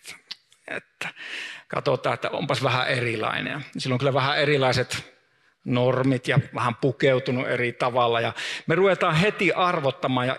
Että 0.68 1.08
katsotaan, 1.68 2.14
että 2.14 2.30
onpas 2.30 2.62
vähän 2.62 2.88
erilainen. 2.88 3.64
Silloin 3.78 3.94
on 3.94 3.98
kyllä 3.98 4.14
vähän 4.14 4.38
erilaiset 4.38 5.14
normit 5.64 6.28
ja 6.28 6.38
vähän 6.54 6.74
pukeutunut 6.74 7.48
eri 7.48 7.72
tavalla. 7.72 8.20
Ja 8.20 8.32
me 8.66 8.74
ruvetaan 8.74 9.14
heti 9.14 9.52
arvottamaan 9.52 10.26
ja 10.26 10.36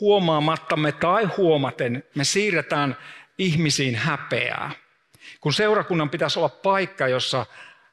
huomaamattamme 0.00 0.92
tai 0.92 1.24
huomaten 1.24 2.04
me 2.14 2.24
siirretään 2.24 2.96
ihmisiin 3.38 3.96
häpeää. 3.96 4.83
Kun 5.40 5.52
seurakunnan 5.52 6.10
pitäisi 6.10 6.38
olla 6.38 6.48
paikka, 6.48 7.08
jossa 7.08 7.46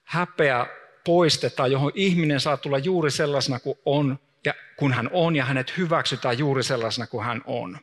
häpeä 0.04 0.66
poistetaan, 1.04 1.72
johon 1.72 1.92
ihminen 1.96 2.40
saa 2.40 2.58
tulla 2.58 2.78
juuri 2.78 3.12
sellaisena 3.12 3.60
kuin 3.60 3.80
on, 3.86 4.20
ja 4.46 4.54
kun 4.78 4.94
hän 4.94 5.10
on, 5.14 5.36
ja 5.36 5.46
hänet 5.46 5.78
hyväksytään 5.78 6.38
juuri 6.38 6.64
sellaisena 6.64 7.08
kuin 7.08 7.26
hän 7.26 7.42
on. 7.46 7.80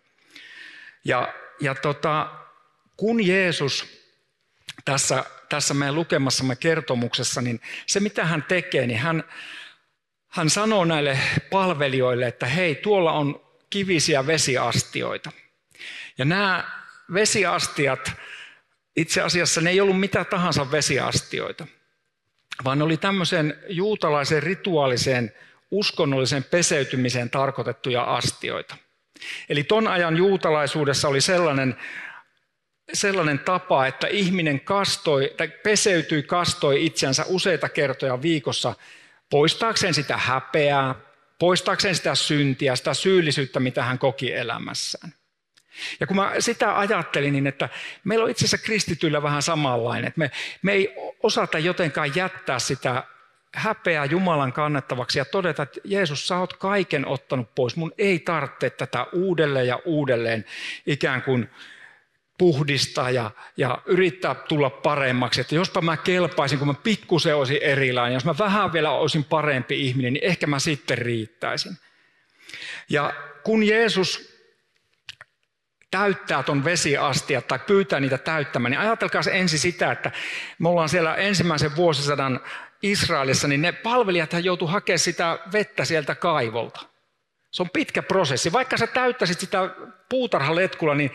Ja, 1.05 1.35
ja 1.61 1.75
tota, 1.75 2.31
kun 2.97 3.27
Jeesus 3.27 3.99
tässä, 4.85 5.25
tässä 5.49 5.75
meidän 5.75 5.95
lukemassamme 5.95 6.57
kertomuksessa, 6.57 7.43
niin 7.43 7.61
se 7.87 8.01
mitä 8.01 8.25
hän 8.25 8.43
tekee, 8.43 8.87
niin 8.87 8.99
hän, 8.99 9.25
hän 10.29 10.51
sanoo 10.51 10.85
näille 10.85 11.19
palvelijoille, 11.51 12.27
että 12.27 12.47
hei, 12.47 12.75
tuolla 12.75 13.13
on 13.13 13.41
kivisiä 13.71 14.27
vesiastioita. 14.27 15.33
Ja 16.19 16.25
nämä 16.25 16.65
vesiastiat, 17.15 18.13
itse 19.01 19.23
asiassa 19.23 19.61
ne 19.61 19.71
ei 19.71 19.81
ollut 19.81 20.01
mitä 20.01 20.25
tahansa 20.25 20.71
vesiastioita, 20.71 21.67
vaan 22.65 22.79
ne 22.79 22.85
oli 22.85 22.97
tämmöisen 22.97 23.59
juutalaisen 23.69 24.43
rituaaliseen 24.43 25.33
uskonnollisen 25.71 26.45
peseytymiseen 26.45 27.31
tarkoitettuja 27.31 28.03
astioita. 28.03 28.77
Eli 29.49 29.65
ton 29.65 29.89
ajan 29.89 30.17
juutalaisuudessa 30.17 31.09
oli 31.09 31.21
sellainen 31.21 31.77
sellainen 32.93 33.39
tapa, 33.39 33.87
että 33.87 34.07
ihminen 34.07 34.61
kastoi, 34.61 35.35
tai 35.37 35.49
peseytyi, 35.49 36.23
kastoi 36.23 36.87
itsensä 36.87 37.25
useita 37.27 37.69
kertoja 37.69 38.23
viikossa 38.23 38.75
poistaakseen 39.31 39.95
sitä 39.95 40.17
häpeää, 40.17 40.95
poistaakseen 41.39 41.95
sitä 41.95 42.15
syntiä, 42.15 42.77
sitä 42.77 42.95
syyllisyyttä, 42.95 43.61
mitä 43.61 43.83
hän 43.83 43.99
koki 43.99 44.35
elämässään. 44.35 45.13
Ja 46.01 46.07
kun 46.07 46.17
mä 46.17 46.33
sitä 46.39 46.79
ajattelin, 46.79 47.33
niin 47.33 47.47
että 47.47 47.69
meillä 48.05 48.25
on 48.25 48.31
itse 48.31 48.45
asiassa 48.45 48.67
kristityillä 48.67 49.23
vähän 49.23 49.43
samanlainen, 49.43 50.09
että 50.09 50.19
me, 50.19 50.31
me 50.63 50.73
ei 50.73 50.95
osata 51.23 51.59
jotenkaan 51.59 52.17
jättää 52.17 52.59
sitä 52.59 53.05
häpeää 53.55 54.05
Jumalan 54.05 54.53
kannettavaksi 54.53 55.19
ja 55.19 55.25
todeta, 55.25 55.63
että 55.63 55.81
Jeesus, 55.85 56.29
sä 56.29 56.39
oot 56.39 56.53
kaiken 56.53 57.07
ottanut 57.07 57.55
pois. 57.55 57.77
Mun 57.77 57.93
ei 57.99 58.19
tarvitse 58.19 58.71
tätä 58.71 59.07
uudelleen 59.13 59.67
ja 59.67 59.81
uudelleen 59.85 60.45
ikään 60.87 61.23
kuin 61.23 61.51
puhdistaa 62.39 63.11
ja, 63.11 63.31
ja 63.57 63.83
yrittää 63.87 64.35
tulla 64.35 64.71
paremmaksi. 64.71 65.41
Että 65.41 65.55
jospa 65.55 65.81
mä 65.81 65.97
kelpaisin, 65.97 66.59
kun 66.59 66.69
mä 66.69 66.75
pikkusen 66.75 67.37
olisin 67.37 67.63
erilainen, 67.63 68.15
jos 68.15 68.25
mä 68.25 68.35
vähän 68.39 68.73
vielä 68.73 68.91
olisin 68.91 69.25
parempi 69.25 69.87
ihminen, 69.87 70.13
niin 70.13 70.25
ehkä 70.25 70.47
mä 70.47 70.59
sitten 70.59 70.99
riittäisin. 70.99 71.77
Ja 72.89 73.15
kun 73.45 73.65
Jeesus 73.67 74.28
täyttää 75.91 76.43
ton 76.43 76.65
vesiastia 76.65 77.43
tai 77.43 77.59
pyytää 77.59 78.01
niitä 78.01 78.19
täyttämään, 78.19 78.71
niin 78.71 78.81
ajatelkaa 78.81 79.23
se 79.23 79.31
ensin 79.35 79.59
sitä, 79.59 79.93
että 79.93 80.11
me 80.59 80.69
ollaan 80.69 80.89
siellä 80.89 81.15
ensimmäisen 81.15 81.77
vuosisadan 81.77 82.41
Israelissa, 82.83 83.49
niin 83.49 83.63
ne 83.63 83.73
palvelijat 83.73 84.31
joutuu 84.43 84.69
hakemaan 84.69 84.99
sitä 84.99 85.39
vettä 85.53 85.85
sieltä 85.85 86.15
kaivolta. 86.15 86.81
Se 87.51 87.63
on 87.63 87.71
pitkä 87.71 88.03
prosessi. 88.03 88.53
Vaikka 88.53 88.77
sä 88.77 88.87
täyttäisit 88.87 89.41
sitä 89.41 89.71
puutarhaletkulla, 90.09 90.95
niin 90.95 91.11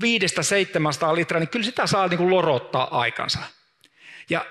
viidestä 0.00 0.42
700 0.42 1.14
litraa, 1.14 1.40
niin 1.40 1.48
kyllä 1.48 1.64
sitä 1.64 1.86
saa 1.86 2.08
niin 2.08 2.18
kuin 2.18 2.30
lorottaa 2.30 3.00
aikansa. 3.00 3.38
Ja 4.30 4.46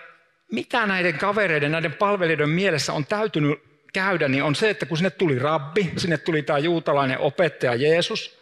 mitä 0.51 0.86
näiden 0.86 1.17
kavereiden, 1.17 1.71
näiden 1.71 1.93
palvelijoiden 1.93 2.50
mielessä 2.50 2.93
on 2.93 3.05
täytynyt 3.05 3.59
käydä, 3.93 4.27
niin 4.27 4.43
on 4.43 4.55
se, 4.55 4.69
että 4.69 4.86
kun 4.86 4.97
sinne 4.97 5.09
tuli 5.09 5.39
rabbi, 5.39 5.93
sinne 5.97 6.17
tuli 6.17 6.43
tämä 6.43 6.59
juutalainen 6.59 7.19
opettaja 7.19 7.75
Jeesus, 7.75 8.39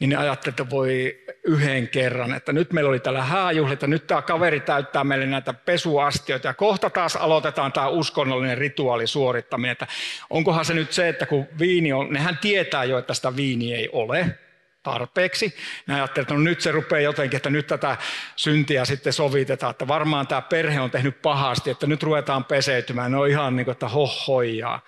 niin 0.00 0.10
ne 0.10 0.16
ajattelivat, 0.16 0.60
että 0.60 0.70
voi 0.70 1.24
yhden 1.44 1.88
kerran, 1.88 2.34
että 2.34 2.52
nyt 2.52 2.72
meillä 2.72 2.88
oli 2.88 3.00
täällä 3.00 3.22
hääjuhli, 3.22 3.72
että 3.72 3.86
nyt 3.86 4.06
tämä 4.06 4.22
kaveri 4.22 4.60
täyttää 4.60 5.04
meille 5.04 5.26
näitä 5.26 5.54
pesuastioita 5.54 6.46
ja 6.46 6.54
kohta 6.54 6.90
taas 6.90 7.16
aloitetaan 7.16 7.72
tämä 7.72 7.88
uskonnollinen 7.88 8.58
rituaali 8.58 9.06
suorittaminen, 9.06 9.72
että 9.72 9.86
onkohan 10.30 10.64
se 10.64 10.74
nyt 10.74 10.92
se, 10.92 11.08
että 11.08 11.26
kun 11.26 11.46
viini 11.58 11.92
on, 11.92 12.12
nehän 12.12 12.38
tietää 12.38 12.84
jo, 12.84 12.98
että 12.98 13.14
sitä 13.14 13.36
viiniä 13.36 13.76
ei 13.76 13.88
ole, 13.92 14.38
tarpeeksi. 14.82 15.56
Ne 15.86 15.94
ajattelivat, 15.94 16.24
että 16.24 16.34
no 16.34 16.40
nyt 16.40 16.60
se 16.60 16.72
rupeaa 16.72 17.00
jotenkin, 17.00 17.36
että 17.36 17.50
nyt 17.50 17.66
tätä 17.66 17.96
syntiä 18.36 18.84
sitten 18.84 19.12
sovitetaan, 19.12 19.70
että 19.70 19.88
varmaan 19.88 20.26
tämä 20.26 20.42
perhe 20.42 20.80
on 20.80 20.90
tehnyt 20.90 21.22
pahasti, 21.22 21.70
että 21.70 21.86
nyt 21.86 22.02
ruvetaan 22.02 22.44
peseytymään. 22.44 23.12
Ne 23.12 23.18
on 23.18 23.28
ihan 23.28 23.56
niin 23.56 23.64
kuin, 23.64 23.72
että 23.72 23.88
hohojaa. 23.88 24.80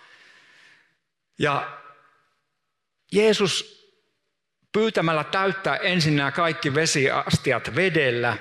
Ja 1.39 1.79
Jeesus 3.13 3.80
pyytämällä 4.73 5.25
täyttää 5.25 5.77
ensin 5.77 6.17
nämä 6.17 6.33
kaikki 6.33 6.75
vesiastiat 6.75 7.77
vedellä 7.77 8.37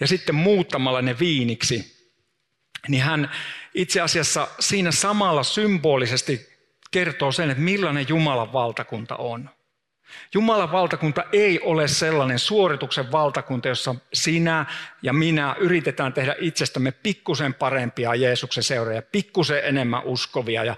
ja 0.00 0.06
sitten 0.06 0.34
muuttamalla 0.34 1.02
ne 1.02 1.18
viiniksi, 1.18 2.08
niin 2.88 3.02
hän 3.02 3.30
itse 3.74 4.00
asiassa 4.00 4.48
siinä 4.60 4.90
samalla 4.90 5.42
symbolisesti 5.42 6.48
kertoo 6.90 7.32
sen, 7.32 7.50
että 7.50 7.62
millainen 7.62 8.06
Jumalan 8.08 8.52
valtakunta 8.52 9.16
on. 9.16 9.50
Jumalan 10.34 10.72
valtakunta 10.72 11.24
ei 11.32 11.60
ole 11.60 11.88
sellainen 11.88 12.38
suorituksen 12.38 13.12
valtakunta, 13.12 13.68
jossa 13.68 13.94
sinä 14.12 14.66
ja 15.02 15.12
minä 15.12 15.56
yritetään 15.58 16.12
tehdä 16.12 16.34
itsestämme 16.38 16.92
pikkusen 16.92 17.54
parempia 17.54 18.14
Jeesuksen 18.14 18.62
seuraajia, 18.62 19.02
pikkusen 19.02 19.64
enemmän 19.64 20.04
uskovia 20.04 20.64
ja 20.64 20.76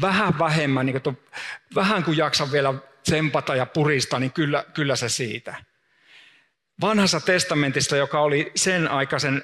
vähän 0.00 0.38
vähemmän, 0.38 0.86
niin 0.86 1.02
kuin 1.02 1.18
vähän 1.74 2.04
kun 2.04 2.16
jaksan 2.16 2.52
vielä 2.52 2.74
tsempata 3.08 3.56
ja 3.56 3.66
purista, 3.66 4.18
niin 4.18 4.32
kyllä, 4.32 4.64
kyllä 4.74 4.96
se 4.96 5.08
siitä. 5.08 5.54
Vanhassa 6.80 7.20
testamentissa, 7.20 7.96
joka 7.96 8.20
oli 8.20 8.52
sen 8.54 8.90
aikaisen 8.90 9.42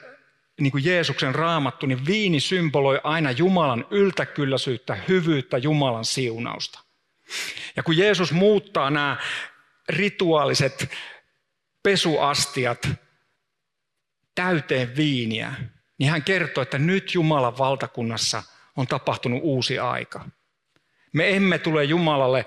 niin 0.61 0.71
kuin 0.71 0.85
Jeesuksen 0.85 1.35
raamattu, 1.35 1.87
niin 1.87 2.06
viini 2.06 2.40
symboloi 2.40 3.00
aina 3.04 3.30
Jumalan 3.30 3.87
yltäkylläisyyttä, 3.90 4.94
hyvyyttä, 5.09 5.59
Jumalan 5.59 6.04
siunausta. 6.04 6.80
Ja 7.76 7.83
kun 7.83 7.97
Jeesus 7.97 8.33
muuttaa 8.33 8.90
nämä 8.90 9.16
rituaaliset 9.88 10.90
pesuastiat 11.83 12.88
täyteen 14.35 14.97
viiniä, 14.97 15.54
niin 15.99 16.11
hän 16.11 16.23
kertoo, 16.23 16.62
että 16.62 16.78
nyt 16.78 17.14
Jumalan 17.14 17.59
valtakunnassa 17.59 18.42
on 18.76 18.87
tapahtunut 18.87 19.40
uusi 19.42 19.78
aika. 19.78 20.28
Me 21.12 21.37
emme 21.37 21.59
tule 21.59 21.85
Jumalalle 21.85 22.47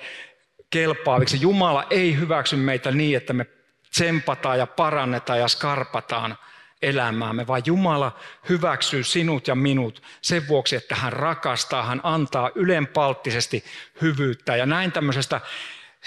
kelpaaviksi. 0.70 1.42
Jumala 1.42 1.88
ei 1.90 2.18
hyväksy 2.18 2.56
meitä 2.56 2.92
niin, 2.92 3.18
että 3.18 3.34
me 3.34 3.46
tsempataan 3.92 4.60
ja 4.60 4.68
parannetaan 4.68 5.40
ja 5.40 5.48
skarpataan 5.48 6.38
elämäämme, 6.82 7.48
vaan 7.48 7.62
Jumala 7.66 8.20
hyväksyy 8.50 9.04
sinut 9.04 9.48
ja 9.48 9.56
minut 9.56 10.04
sen 10.22 10.48
vuoksi, 10.48 10.76
että 10.76 10.96
hän 10.96 11.14
rakastaa, 11.14 11.86
hän 11.86 12.02
antaa 12.04 12.52
ylenpalttisesti 12.56 13.64
hyvyyttä. 14.02 14.56
Ja 14.56 14.66
näin 14.66 14.92
tämmöisestä 14.92 15.42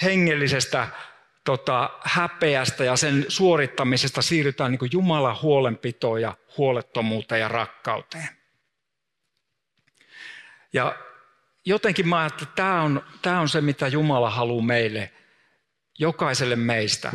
hengellisestä 0.01 0.87
tota, 1.43 1.89
häpeästä 2.03 2.83
ja 2.83 2.95
sen 2.95 3.25
suorittamisesta 3.27 4.21
siirrytään 4.21 4.71
niin 4.71 4.91
Jumalan 4.91 5.41
huolenpitoon 5.41 6.21
ja 6.21 6.33
huolettomuuteen 6.57 7.41
ja 7.41 7.47
rakkauteen. 7.47 8.29
Ja 10.73 10.95
jotenkin 11.65 12.07
mä 12.07 12.25
että 12.25 12.45
tämä 12.45 12.81
on, 12.81 13.03
tämä 13.21 13.39
on 13.39 13.49
se, 13.49 13.61
mitä 13.61 13.87
Jumala 13.87 14.29
haluaa 14.29 14.65
meille, 14.65 15.11
jokaiselle 15.99 16.55
meistä. 16.55 17.11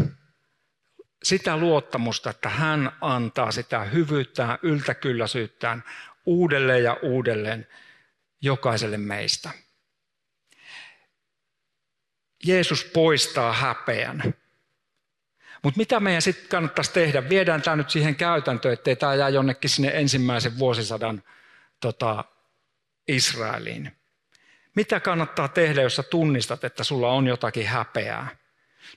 Sitä 1.23 1.57
luottamusta, 1.57 2.31
että 2.31 2.49
hän 2.49 2.93
antaa 3.01 3.53
sitä 3.53 3.85
hyvyyttään, 3.85 4.59
yltäkylläisyyttään 4.63 5.85
uudelleen 6.27 6.85
ja 6.85 6.97
uudelleen 7.03 7.67
jokaiselle 8.41 8.97
meistä. 8.97 9.51
Jeesus 12.45 12.85
poistaa 12.85 13.53
häpeän. 13.53 14.35
Mutta 15.63 15.79
mitä 15.79 16.01
meidän 16.01 16.23
sitten 16.23 16.49
kannattaisi 16.49 16.93
tehdä? 16.93 17.29
Viedään 17.29 17.63
tämä 17.63 17.77
nyt 17.77 17.91
siihen 17.91 18.17
käytäntöön, 18.17 18.75
ettei 18.75 18.97
tämä 18.97 19.15
jää 19.15 19.29
jonnekin 19.29 19.71
sinne 19.71 19.91
ensimmäisen 19.95 20.59
vuosisadan 20.59 21.23
tota, 21.81 22.25
Israeliin. 23.09 23.96
Mitä 24.77 25.01
kannattaa 25.01 25.49
tehdä, 25.49 25.83
jos 25.83 25.97
sä 25.97 26.03
tunnistat, 26.03 26.65
että 26.65 26.85
sulla 26.85 27.13
on 27.13 27.27
jotakin 27.27 27.67
häpeää? 27.67 28.29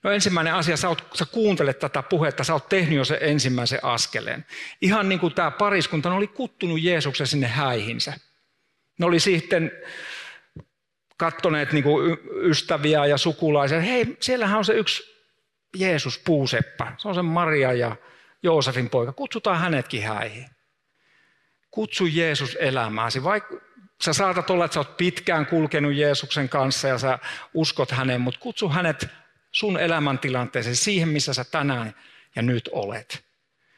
No 0.03 0.11
ensimmäinen 0.11 0.53
asia, 0.53 0.77
sä, 0.77 0.89
oot, 0.89 1.07
sä 1.13 1.25
kuuntelet 1.25 1.79
tätä 1.79 2.03
puhetta, 2.03 2.43
sä 2.43 2.53
oot 2.53 2.69
tehnyt 2.69 2.97
jo 2.97 3.05
sen 3.05 3.17
ensimmäisen 3.21 3.79
askeleen. 3.83 4.45
Ihan 4.81 5.09
niin 5.09 5.19
kuin 5.19 5.33
tämä 5.33 5.51
pariskunta, 5.51 6.09
ne 6.09 6.15
oli 6.15 6.27
kuttunut 6.27 6.81
Jeesuksen 6.81 7.27
sinne 7.27 7.47
häihinsä. 7.47 8.13
Ne 8.99 9.05
oli 9.05 9.19
sitten 9.19 9.71
kattoneet 11.17 11.73
niin 11.73 11.83
kuin 11.83 12.17
ystäviä 12.41 13.05
ja 13.05 13.17
sukulaisia. 13.17 13.81
Hei, 13.81 14.17
siellähän 14.19 14.57
on 14.57 14.65
se 14.65 14.73
yksi 14.73 15.03
Jeesus 15.77 16.19
puuseppä. 16.25 16.93
Se 16.97 17.07
on 17.07 17.15
se 17.15 17.21
Maria 17.21 17.73
ja 17.73 17.95
Joosefin 18.43 18.89
poika. 18.89 19.13
Kutsutaan 19.13 19.59
hänetkin 19.59 20.03
häihin. 20.03 20.45
Kutsu 21.71 22.05
Jeesus 22.05 22.57
elämääsi. 22.59 23.23
Vaikka 23.23 23.68
sä 24.01 24.13
saatat 24.13 24.49
olla, 24.49 24.65
että 24.65 24.73
sä 24.73 24.79
oot 24.79 24.97
pitkään 24.97 25.45
kulkenut 25.45 25.93
Jeesuksen 25.93 26.49
kanssa 26.49 26.87
ja 26.87 26.97
sä 26.97 27.19
uskot 27.53 27.91
häneen, 27.91 28.21
mutta 28.21 28.39
kutsu 28.39 28.69
hänet 28.69 29.07
sun 29.51 29.79
elämäntilanteeseen 29.79 30.75
siihen, 30.75 31.09
missä 31.09 31.33
sä 31.33 31.43
tänään 31.43 31.95
ja 32.35 32.41
nyt 32.41 32.69
olet. 32.71 33.25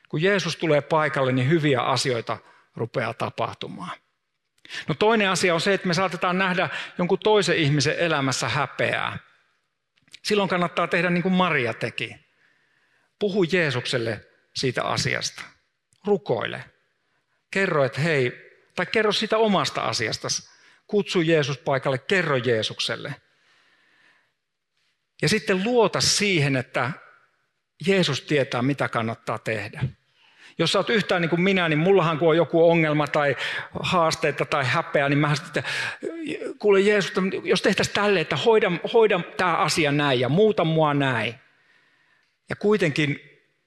Kun 0.10 0.22
Jeesus 0.22 0.56
tulee 0.56 0.82
paikalle, 0.82 1.32
niin 1.32 1.50
hyviä 1.50 1.82
asioita 1.82 2.38
rupeaa 2.76 3.14
tapahtumaan. 3.14 3.98
No 4.88 4.96
toinen 4.96 5.30
asia 5.30 5.54
on 5.54 5.62
se, 5.62 5.74
että 5.74 5.88
me 5.88 5.94
saatetaan 5.94 6.38
nähdä 6.38 6.70
jonkun 6.98 7.20
toisen 7.20 7.58
ihmisen 7.58 8.00
elämässä 8.00 8.50
häpeää. 8.50 9.20
Silloin 10.24 10.50
kannattaa 10.50 10.88
tehdä 10.88 11.10
niin 11.10 11.24
kuin 11.24 11.34
Maria 11.34 11.74
teki. 11.74 12.16
Puhu 13.20 13.44
Jeesukselle 13.44 14.26
siitä 14.56 14.84
asiasta. 14.84 15.42
Rukoile. 16.06 16.64
Kerro, 17.52 17.84
että 17.84 18.02
hei, 18.02 18.51
tai 18.82 18.92
kerro 18.92 19.12
sitä 19.12 19.38
omasta 19.38 19.82
asiasta. 19.82 20.28
Kutsu 20.88 21.22
Jeesus 21.22 21.58
paikalle, 21.58 21.98
kerro 21.98 22.38
Jeesukselle. 22.38 23.16
Ja 25.22 25.30
sitten 25.30 25.64
luota 25.64 26.02
siihen, 26.02 26.56
että 26.56 26.92
Jeesus 27.88 28.22
tietää, 28.22 28.62
mitä 28.62 28.90
kannattaa 28.90 29.38
tehdä. 29.38 29.84
Jos 30.58 30.72
sä 30.72 30.80
oot 30.80 30.90
yhtään 30.90 31.22
niin 31.22 31.30
kuin 31.30 31.42
minä, 31.42 31.70
niin 31.70 31.80
mullahan 31.80 32.20
kun 32.20 32.30
on 32.30 32.38
joku 32.38 32.70
ongelma 32.70 33.08
tai 33.08 33.36
haasteita 33.80 34.46
tai 34.46 34.66
häpeä, 34.66 35.10
niin 35.10 35.20
mä 35.20 35.36
sitten, 35.36 35.64
kuule 36.60 36.80
Jeesus, 36.80 37.14
jos 37.44 37.62
tehtäisiin 37.62 37.96
tälle, 37.96 38.20
että 38.20 38.36
hoida, 38.36 38.72
hoida 38.94 39.20
tämä 39.38 39.56
asia 39.58 39.92
näin 39.92 40.20
ja 40.20 40.30
muuta 40.30 40.64
mua 40.64 40.94
näin. 40.94 41.36
Ja 42.50 42.56
kuitenkin 42.56 43.20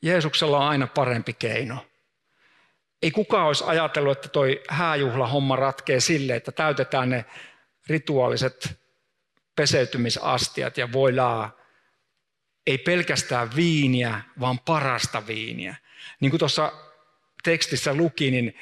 Jeesuksella 0.03 0.59
on 0.59 0.69
aina 0.69 0.87
parempi 0.87 1.33
keino. 1.33 1.87
Ei 3.05 3.11
kukaan 3.11 3.47
olisi 3.47 3.65
ajatellut, 3.67 4.19
että 4.19 4.29
toi 4.29 4.63
hääjuhlahomma 4.69 5.57
ratkee 5.57 6.01
sille, 6.01 6.37
että 6.37 6.53
täytetään 6.53 7.11
ne 7.11 7.25
rituaaliset 7.89 8.79
peseytymisastiat 9.57 10.79
ja 10.79 10.93
voilaa. 10.93 11.57
Ei 12.67 12.79
pelkästään 12.79 13.51
viiniä, 13.57 14.21
vaan 14.41 14.59
parasta 14.59 15.27
viiniä. 15.27 15.77
Niin 16.21 16.31
kuin 16.31 16.39
tuossa 16.39 16.73
tekstissä 17.43 17.95
luki, 17.95 18.31
niin 18.31 18.59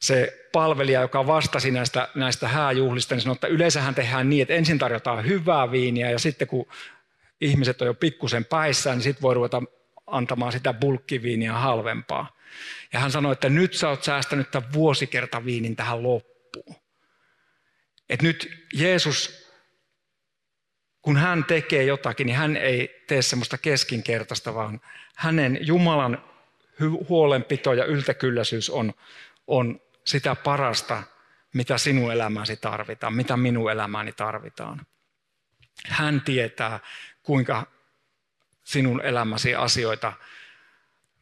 se 0.00 0.48
palvelija, 0.52 1.00
joka 1.00 1.26
vastasi 1.26 1.70
näistä, 1.70 2.08
näistä 2.14 2.48
hääjuhlista, 2.48 3.14
niin 3.14 3.22
sanoi, 3.22 3.34
että 3.34 3.46
yleensähän 3.46 3.94
tehdään 3.94 4.28
niin, 4.28 4.42
että 4.42 4.54
ensin 4.54 4.78
tarjotaan 4.78 5.26
hyvää 5.26 5.70
viiniä 5.70 6.10
ja 6.10 6.18
sitten 6.18 6.48
kun 6.48 6.66
ihmiset 7.40 7.82
on 7.82 7.86
jo 7.86 7.94
pikkusen 7.94 8.44
päissään, 8.44 8.96
niin 8.96 9.02
sitten 9.02 9.22
voi 9.22 9.34
ruveta 9.34 9.62
antamaan 10.12 10.52
sitä 10.52 10.72
bulkkiviiniä 10.72 11.52
halvempaa. 11.52 12.36
Ja 12.92 13.00
hän 13.00 13.10
sanoi, 13.10 13.32
että 13.32 13.48
nyt 13.48 13.74
sä 13.74 13.88
oot 13.88 14.04
säästänyt 14.04 14.50
tämän 14.50 14.72
vuosikertaviinin 14.72 15.76
tähän 15.76 16.02
loppuun. 16.02 16.76
Et 18.08 18.22
nyt 18.22 18.66
Jeesus, 18.74 19.48
kun 21.02 21.16
hän 21.16 21.44
tekee 21.44 21.84
jotakin, 21.84 22.26
niin 22.26 22.36
hän 22.36 22.56
ei 22.56 23.04
tee 23.06 23.22
semmoista 23.22 23.58
keskinkertaista, 23.58 24.54
vaan 24.54 24.80
hänen 25.16 25.58
Jumalan 25.60 26.24
huolenpito 27.08 27.72
ja 27.72 27.84
yltäkylläisyys 27.84 28.70
on, 28.70 28.94
on 29.46 29.80
sitä 30.04 30.34
parasta, 30.34 31.02
mitä 31.54 31.78
sinun 31.78 32.12
elämäsi 32.12 32.56
tarvitaan, 32.56 33.14
mitä 33.14 33.36
minun 33.36 33.70
elämääni 33.70 34.12
tarvitaan. 34.12 34.86
Hän 35.86 36.20
tietää, 36.20 36.80
kuinka 37.22 37.66
sinun 38.64 39.00
elämäsi 39.00 39.54
asioita 39.54 40.12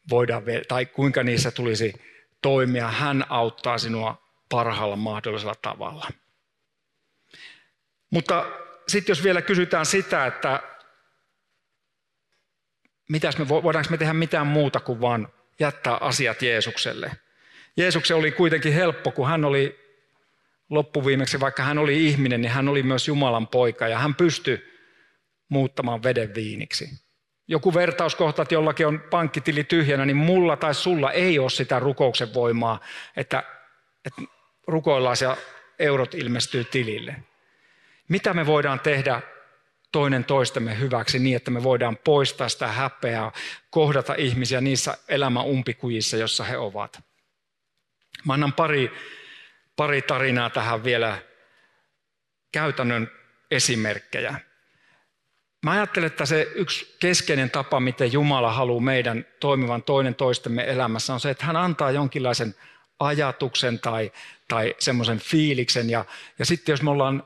voidaan, 0.09 0.43
tai 0.67 0.85
kuinka 0.85 1.23
niissä 1.23 1.51
tulisi 1.51 1.93
toimia. 2.41 2.87
Hän 2.87 3.25
auttaa 3.29 3.77
sinua 3.77 4.27
parhaalla 4.49 4.95
mahdollisella 4.95 5.55
tavalla. 5.61 6.11
Mutta 8.09 8.45
sitten 8.87 9.11
jos 9.11 9.23
vielä 9.23 9.41
kysytään 9.41 9.85
sitä, 9.85 10.25
että 10.25 10.63
mitäs 13.09 13.37
me, 13.37 13.49
voidaanko 13.49 13.91
me 13.91 13.97
tehdä 13.97 14.13
mitään 14.13 14.47
muuta 14.47 14.79
kuin 14.79 15.01
vaan 15.01 15.27
jättää 15.59 15.97
asiat 16.01 16.41
Jeesukselle. 16.41 17.11
Jeesuksen 17.77 18.17
oli 18.17 18.31
kuitenkin 18.31 18.73
helppo, 18.73 19.11
kun 19.11 19.27
hän 19.27 19.45
oli 19.45 19.79
loppuviimeksi, 20.69 21.39
vaikka 21.39 21.63
hän 21.63 21.77
oli 21.77 22.07
ihminen, 22.07 22.41
niin 22.41 22.51
hän 22.51 22.67
oli 22.67 22.83
myös 22.83 23.07
Jumalan 23.07 23.47
poika 23.47 23.87
ja 23.87 23.99
hän 23.99 24.15
pystyi 24.15 24.71
muuttamaan 25.49 26.03
veden 26.03 26.35
viiniksi. 26.35 26.89
Joku 27.51 27.73
vertauskohta, 27.73 28.41
että 28.41 28.53
jollakin 28.53 28.87
on 28.87 28.99
pankkitili 28.99 29.63
tyhjänä, 29.63 30.05
niin 30.05 30.17
mulla 30.17 30.57
tai 30.57 30.75
sulla 30.75 31.11
ei 31.11 31.39
ole 31.39 31.49
sitä 31.49 31.79
rukouksen 31.79 32.33
voimaa, 32.33 32.79
että, 33.17 33.43
että 34.05 34.21
rukoillaan 34.67 35.15
ja 35.21 35.37
eurot 35.79 36.15
ilmestyy 36.15 36.63
tilille. 36.63 37.15
Mitä 38.07 38.33
me 38.33 38.45
voidaan 38.45 38.79
tehdä 38.79 39.21
toinen 39.91 40.25
toistemme 40.25 40.79
hyväksi 40.79 41.19
niin, 41.19 41.35
että 41.35 41.51
me 41.51 41.63
voidaan 41.63 41.97
poistaa 41.97 42.49
sitä 42.49 42.67
häpeää, 42.67 43.31
kohdata 43.69 44.13
ihmisiä 44.17 44.61
niissä 44.61 44.97
elämän 45.09 45.45
umpikujissa, 45.45 46.17
jossa 46.17 46.43
he 46.43 46.57
ovat. 46.57 47.03
Mä 48.25 48.33
annan 48.33 48.53
pari, 48.53 48.91
pari 49.75 50.01
tarinaa 50.01 50.49
tähän 50.49 50.83
vielä 50.83 51.17
käytännön 52.51 53.11
esimerkkejä. 53.51 54.50
Mä 55.65 55.71
ajattelen, 55.71 56.07
että 56.07 56.25
se 56.25 56.51
yksi 56.55 56.95
keskeinen 56.99 57.51
tapa, 57.51 57.79
miten 57.79 58.13
Jumala 58.13 58.53
haluaa 58.53 58.81
meidän 58.81 59.25
toimivan 59.39 59.83
toinen 59.83 60.15
toistemme 60.15 60.63
elämässä, 60.63 61.13
on 61.13 61.19
se, 61.19 61.29
että 61.29 61.45
hän 61.45 61.55
antaa 61.55 61.91
jonkinlaisen 61.91 62.55
ajatuksen 62.99 63.79
tai, 63.79 64.11
tai 64.47 64.75
semmoisen 64.79 65.19
fiiliksen. 65.19 65.89
Ja, 65.89 66.05
ja 66.39 66.45
sitten 66.45 66.73
jos 66.73 66.81
me 66.81 66.89
ollaan 66.89 67.23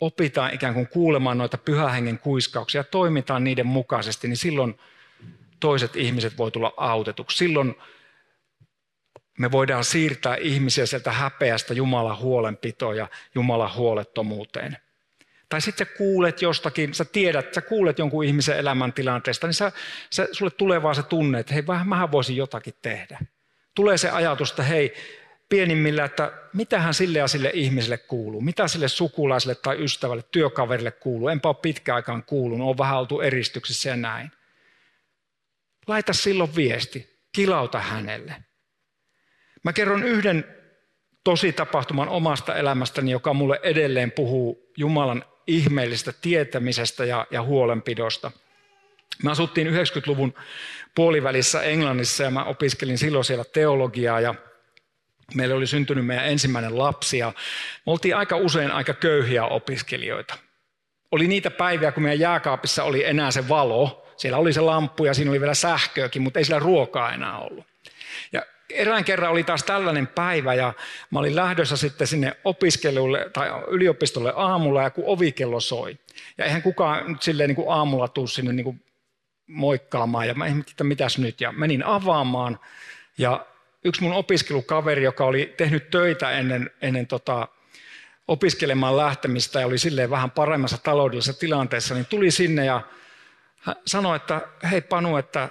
opitaan 0.00 0.54
ikään 0.54 0.74
kuin 0.74 0.88
kuulemaan 0.88 1.38
noita 1.38 1.58
pyhähengen 1.58 2.18
kuiskauksia 2.18 2.78
ja 2.78 2.84
toimitaan 2.84 3.44
niiden 3.44 3.66
mukaisesti, 3.66 4.28
niin 4.28 4.36
silloin 4.36 4.78
toiset 5.60 5.96
ihmiset 5.96 6.38
voi 6.38 6.50
tulla 6.50 6.74
autetuksi. 6.76 7.36
Silloin 7.38 7.74
me 9.38 9.52
voidaan 9.52 9.84
siirtää 9.84 10.36
ihmisiä 10.36 10.86
sieltä 10.86 11.12
häpeästä 11.12 11.74
Jumalan 11.74 12.18
huolenpitoon 12.18 12.96
ja 12.96 13.08
Jumalan 13.34 13.74
huolettomuuteen. 13.74 14.76
Tai 15.54 15.60
sitten 15.60 15.86
sä 15.86 15.94
kuulet 15.98 16.42
jostakin, 16.42 16.94
sä 16.94 17.04
tiedät, 17.04 17.54
sä 17.54 17.60
kuulet 17.60 17.98
jonkun 17.98 18.24
ihmisen 18.24 18.58
elämäntilanteesta, 18.58 19.46
niin 19.46 19.54
sä, 19.54 19.72
sä, 20.10 20.28
sulle 20.32 20.50
tulee 20.50 20.82
vaan 20.82 20.94
se 20.94 21.02
tunne, 21.02 21.40
että 21.40 21.54
hei, 21.54 21.66
vähän 21.66 21.88
mähän 21.88 22.12
voisin 22.12 22.36
jotakin 22.36 22.74
tehdä. 22.82 23.18
Tulee 23.74 23.98
se 23.98 24.10
ajatus, 24.10 24.50
että 24.50 24.62
hei, 24.62 24.94
pienimmillä, 25.48 26.04
että 26.04 26.32
mitähän 26.52 26.94
sille 26.94 27.18
ja 27.18 27.28
sille 27.28 27.50
ihmiselle 27.54 27.98
kuuluu, 27.98 28.40
mitä 28.40 28.68
sille 28.68 28.88
sukulaiselle 28.88 29.54
tai 29.54 29.84
ystävälle, 29.84 30.22
työkaverille 30.30 30.90
kuuluu. 30.90 31.28
Enpä 31.28 31.48
ole 31.48 31.56
pitkään 31.62 31.96
aikaan 31.96 32.22
kuulunut, 32.22 32.68
on 32.68 32.78
vähän 32.78 32.98
oltu 32.98 33.20
eristyksissä 33.20 33.88
ja 33.88 33.96
näin. 33.96 34.30
Laita 35.86 36.12
silloin 36.12 36.56
viesti, 36.56 37.20
kilauta 37.32 37.80
hänelle. 37.80 38.34
Mä 39.64 39.72
kerron 39.72 40.02
yhden 40.02 40.44
tosi 41.24 41.52
tapahtuman 41.52 42.08
omasta 42.08 42.56
elämästäni, 42.56 43.10
joka 43.10 43.34
mulle 43.34 43.60
edelleen 43.62 44.12
puhuu 44.12 44.72
Jumalan 44.76 45.24
ihmeellisestä 45.46 46.12
tietämisestä 46.22 47.04
ja, 47.04 47.26
ja 47.30 47.42
huolenpidosta. 47.42 48.30
Mä 49.22 49.30
asuttiin 49.30 49.66
90-luvun 49.66 50.34
puolivälissä 50.94 51.62
Englannissa 51.62 52.22
ja 52.22 52.30
mä 52.30 52.44
opiskelin 52.44 52.98
silloin 52.98 53.24
siellä 53.24 53.44
teologiaa 53.44 54.20
ja 54.20 54.34
meille 55.34 55.54
oli 55.54 55.66
syntynyt 55.66 56.06
meidän 56.06 56.28
ensimmäinen 56.28 56.78
lapsi 56.78 57.18
ja 57.18 57.32
me 57.86 57.92
oltiin 57.92 58.16
aika 58.16 58.36
usein 58.36 58.70
aika 58.70 58.94
köyhiä 58.94 59.44
opiskelijoita. 59.44 60.34
Oli 61.12 61.28
niitä 61.28 61.50
päiviä, 61.50 61.92
kun 61.92 62.02
meidän 62.02 62.20
jääkaapissa 62.20 62.84
oli 62.84 63.04
enää 63.04 63.30
se 63.30 63.48
valo. 63.48 64.06
Siellä 64.16 64.38
oli 64.38 64.52
se 64.52 64.60
lamppu 64.60 65.04
ja 65.04 65.14
siinä 65.14 65.30
oli 65.30 65.40
vielä 65.40 65.54
sähköäkin, 65.54 66.22
mutta 66.22 66.38
ei 66.38 66.44
sillä 66.44 66.58
ruokaa 66.58 67.12
enää 67.12 67.38
ollut. 67.38 67.66
Ja 68.32 68.42
erään 68.70 69.04
kerran 69.04 69.30
oli 69.30 69.44
taas 69.44 69.62
tällainen 69.62 70.06
päivä 70.06 70.54
ja 70.54 70.72
mä 71.10 71.18
olin 71.18 71.36
lähdössä 71.36 71.76
sitten 71.76 72.06
sinne 72.06 72.36
opiskelulle 72.44 73.30
tai 73.32 73.48
yliopistolle 73.68 74.32
aamulla 74.36 74.82
ja 74.82 74.90
kun 74.90 75.04
ovikello 75.06 75.60
soi. 75.60 75.98
Ja 76.38 76.44
eihän 76.44 76.62
kukaan 76.62 77.12
nyt 77.12 77.22
silleen 77.22 77.48
niin 77.48 77.56
kuin 77.56 77.72
aamulla 77.72 78.08
tuu 78.08 78.26
sinne 78.26 78.52
niin 78.52 78.64
kuin 78.64 78.84
moikkaamaan 79.46 80.28
ja 80.28 80.34
mä 80.34 80.46
ihmettelin, 80.46 80.74
että 80.74 80.84
mitäs 80.84 81.18
nyt. 81.18 81.40
Ja 81.40 81.52
menin 81.52 81.84
avaamaan 81.84 82.58
ja 83.18 83.46
yksi 83.84 84.02
mun 84.02 84.12
opiskelukaveri, 84.12 85.02
joka 85.02 85.24
oli 85.24 85.54
tehnyt 85.56 85.90
töitä 85.90 86.30
ennen, 86.30 86.70
ennen 86.82 87.06
tota, 87.06 87.48
opiskelemaan 88.28 88.96
lähtemistä 88.96 89.60
ja 89.60 89.66
oli 89.66 89.78
silleen 89.78 90.10
vähän 90.10 90.30
paremmassa 90.30 90.78
taloudellisessa 90.78 91.40
tilanteessa, 91.40 91.94
niin 91.94 92.06
tuli 92.06 92.30
sinne 92.30 92.64
ja 92.64 92.80
sanoi, 93.86 94.16
että 94.16 94.40
hei 94.70 94.80
Panu, 94.80 95.16
että 95.16 95.48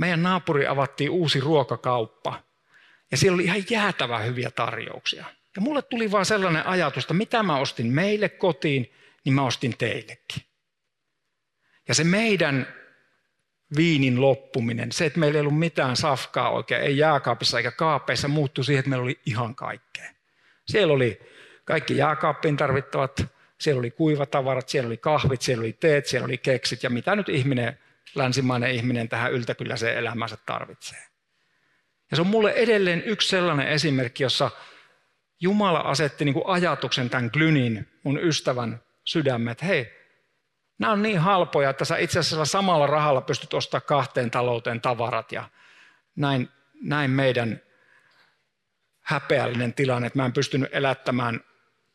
meidän 0.00 0.22
naapuri 0.22 0.66
avattiin 0.66 1.10
uusi 1.10 1.40
ruokakauppa 1.40 2.42
ja 3.10 3.16
siellä 3.16 3.34
oli 3.34 3.44
ihan 3.44 3.64
jäätävä 3.70 4.18
hyviä 4.18 4.50
tarjouksia. 4.50 5.24
Ja 5.56 5.62
mulle 5.62 5.82
tuli 5.82 6.10
vaan 6.10 6.26
sellainen 6.26 6.66
ajatus, 6.66 7.04
että 7.04 7.14
mitä 7.14 7.42
mä 7.42 7.56
ostin 7.56 7.86
meille 7.86 8.28
kotiin, 8.28 8.92
niin 9.24 9.32
mä 9.32 9.42
ostin 9.42 9.74
teillekin. 9.78 10.42
Ja 11.88 11.94
se 11.94 12.04
meidän 12.04 12.66
viinin 13.76 14.20
loppuminen, 14.20 14.92
se, 14.92 15.06
että 15.06 15.20
meillä 15.20 15.36
ei 15.36 15.40
ollut 15.40 15.58
mitään 15.58 15.96
safkaa 15.96 16.50
oikein, 16.50 16.82
ei 16.82 16.98
jääkaapissa 16.98 17.58
eikä 17.58 17.70
kaapeissa, 17.70 18.28
muuttui 18.28 18.64
siihen, 18.64 18.78
että 18.78 18.90
meillä 18.90 19.04
oli 19.04 19.20
ihan 19.26 19.54
kaikkea. 19.54 20.10
Siellä 20.66 20.94
oli 20.94 21.20
kaikki 21.64 21.96
jääkaappiin 21.96 22.56
tarvittavat, 22.56 23.26
siellä 23.58 23.78
oli 23.78 23.90
kuivatavarat, 23.90 24.68
siellä 24.68 24.86
oli 24.86 24.96
kahvit, 24.96 25.42
siellä 25.42 25.62
oli 25.62 25.72
teet, 25.72 26.06
siellä 26.06 26.24
oli 26.24 26.38
keksit 26.38 26.82
ja 26.82 26.90
mitä 26.90 27.16
nyt 27.16 27.28
ihminen, 27.28 27.78
länsimainen 28.14 28.70
ihminen 28.70 29.08
tähän 29.08 29.32
yltäkylläiseen 29.32 29.96
elämänsä 29.96 30.36
tarvitsee. 30.46 30.98
Ja 32.10 32.16
se 32.16 32.20
on 32.20 32.26
mulle 32.26 32.50
edelleen 32.50 33.02
yksi 33.06 33.28
sellainen 33.28 33.68
esimerkki, 33.68 34.22
jossa 34.22 34.50
Jumala 35.40 35.78
asetti 35.78 36.24
niin 36.24 36.34
kuin 36.34 36.46
ajatuksen 36.46 37.10
tämän 37.10 37.30
Glynin, 37.32 37.88
mun 38.04 38.18
ystävän 38.22 38.80
sydämet, 39.04 39.52
että 39.52 39.66
hei, 39.66 40.00
Nämä 40.80 40.92
on 40.92 41.02
niin 41.02 41.18
halpoja, 41.18 41.70
että 41.70 41.84
sä 41.84 41.96
itse 41.96 42.18
asiassa 42.18 42.44
samalla 42.44 42.86
rahalla 42.86 43.20
pystyt 43.20 43.54
ostamaan 43.54 43.86
kahteen 43.86 44.30
talouteen 44.30 44.80
tavarat 44.80 45.32
ja 45.32 45.48
näin, 46.16 46.48
näin 46.82 47.10
meidän 47.10 47.60
häpeällinen 49.00 49.74
tilanne, 49.74 50.06
että 50.06 50.18
mä 50.18 50.26
en 50.26 50.32
pystynyt 50.32 50.68
elättämään 50.72 51.40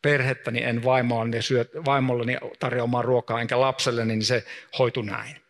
perhettäni, 0.02 0.62
en 0.62 0.84
vaimollani, 0.84 1.42
syöt, 1.42 1.70
vaimollani 1.84 2.36
tarjoamaan 2.58 3.04
ruokaa 3.04 3.40
enkä 3.40 3.60
lapselleni, 3.60 4.14
niin 4.14 4.24
se 4.24 4.44
hoitu 4.78 5.02
näin. 5.02 5.45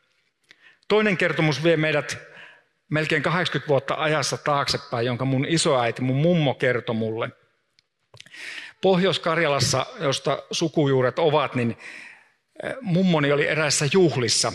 Toinen 0.88 1.16
kertomus 1.16 1.64
vie 1.64 1.76
meidät 1.76 2.18
melkein 2.88 3.22
80 3.22 3.68
vuotta 3.68 3.94
ajassa 3.94 4.36
taaksepäin, 4.36 5.06
jonka 5.06 5.24
mun 5.24 5.44
isoäiti, 5.48 6.02
mun 6.02 6.16
mummo 6.16 6.54
kertoi 6.54 6.94
mulle. 6.94 7.30
Pohjois-Karjalassa, 8.80 9.86
josta 10.00 10.42
sukujuuret 10.50 11.18
ovat, 11.18 11.54
niin 11.54 11.78
mummoni 12.80 13.32
oli 13.32 13.48
eräissä 13.48 13.88
juhlissa. 13.92 14.52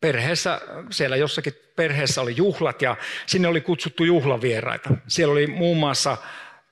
Perheessä, 0.00 0.60
siellä 0.90 1.16
jossakin 1.16 1.52
perheessä 1.76 2.20
oli 2.20 2.36
juhlat 2.36 2.82
ja 2.82 2.96
sinne 3.26 3.48
oli 3.48 3.60
kutsuttu 3.60 4.04
juhlavieraita. 4.04 4.90
Siellä 5.08 5.32
oli 5.32 5.46
muun 5.46 5.76
muassa 5.76 6.16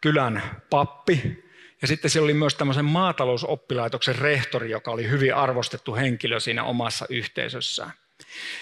kylän 0.00 0.42
pappi 0.70 1.47
ja 1.82 1.88
sitten 1.88 2.10
siellä 2.10 2.24
oli 2.24 2.34
myös 2.34 2.54
tämmöisen 2.54 2.84
maatalousoppilaitoksen 2.84 4.18
rehtori, 4.18 4.70
joka 4.70 4.90
oli 4.90 5.08
hyvin 5.08 5.34
arvostettu 5.34 5.94
henkilö 5.94 6.40
siinä 6.40 6.64
omassa 6.64 7.06
yhteisössään. 7.08 7.92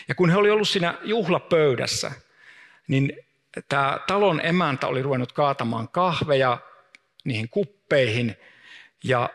Ja 0.08 0.14
kun 0.14 0.30
he 0.30 0.36
oli 0.36 0.50
ollut 0.50 0.68
siinä 0.68 0.94
juhlapöydässä, 1.02 2.12
niin 2.88 3.12
tämä 3.68 3.98
talon 4.06 4.40
emäntä 4.44 4.86
oli 4.86 5.02
ruvennut 5.02 5.32
kaatamaan 5.32 5.88
kahveja 5.88 6.58
niihin 7.24 7.48
kuppeihin 7.48 8.36
ja 9.04 9.30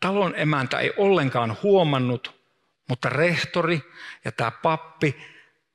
talon 0.00 0.34
emäntä 0.36 0.78
ei 0.78 0.92
ollenkaan 0.96 1.56
huomannut, 1.62 2.40
mutta 2.88 3.08
rehtori 3.08 3.80
ja 4.24 4.32
tämä 4.32 4.50
pappi 4.50 5.16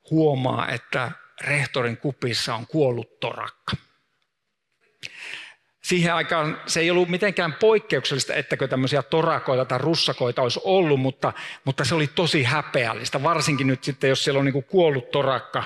huomaa, 0.09 0.69
että 0.69 1.11
rehtorin 1.41 1.97
kupissa 1.97 2.55
on 2.55 2.67
kuollut 2.67 3.19
torakka. 3.19 3.77
Siihen 5.81 6.13
aikaan 6.13 6.61
se 6.65 6.79
ei 6.79 6.91
ollut 6.91 7.09
mitenkään 7.09 7.53
poikkeuksellista, 7.53 8.33
ettäkö 8.33 8.67
tämmöisiä 8.67 9.03
torakoita 9.03 9.65
tai 9.65 9.77
russakoita 9.77 10.41
olisi 10.41 10.59
ollut, 10.63 10.99
mutta, 10.99 11.33
mutta 11.63 11.85
se 11.85 11.95
oli 11.95 12.07
tosi 12.07 12.43
häpeällistä, 12.43 13.23
varsinkin 13.23 13.67
nyt 13.67 13.83
sitten, 13.83 14.09
jos 14.09 14.23
siellä 14.23 14.39
on 14.39 14.45
niin 14.45 14.63
kuollut 14.63 15.11
torakka 15.11 15.63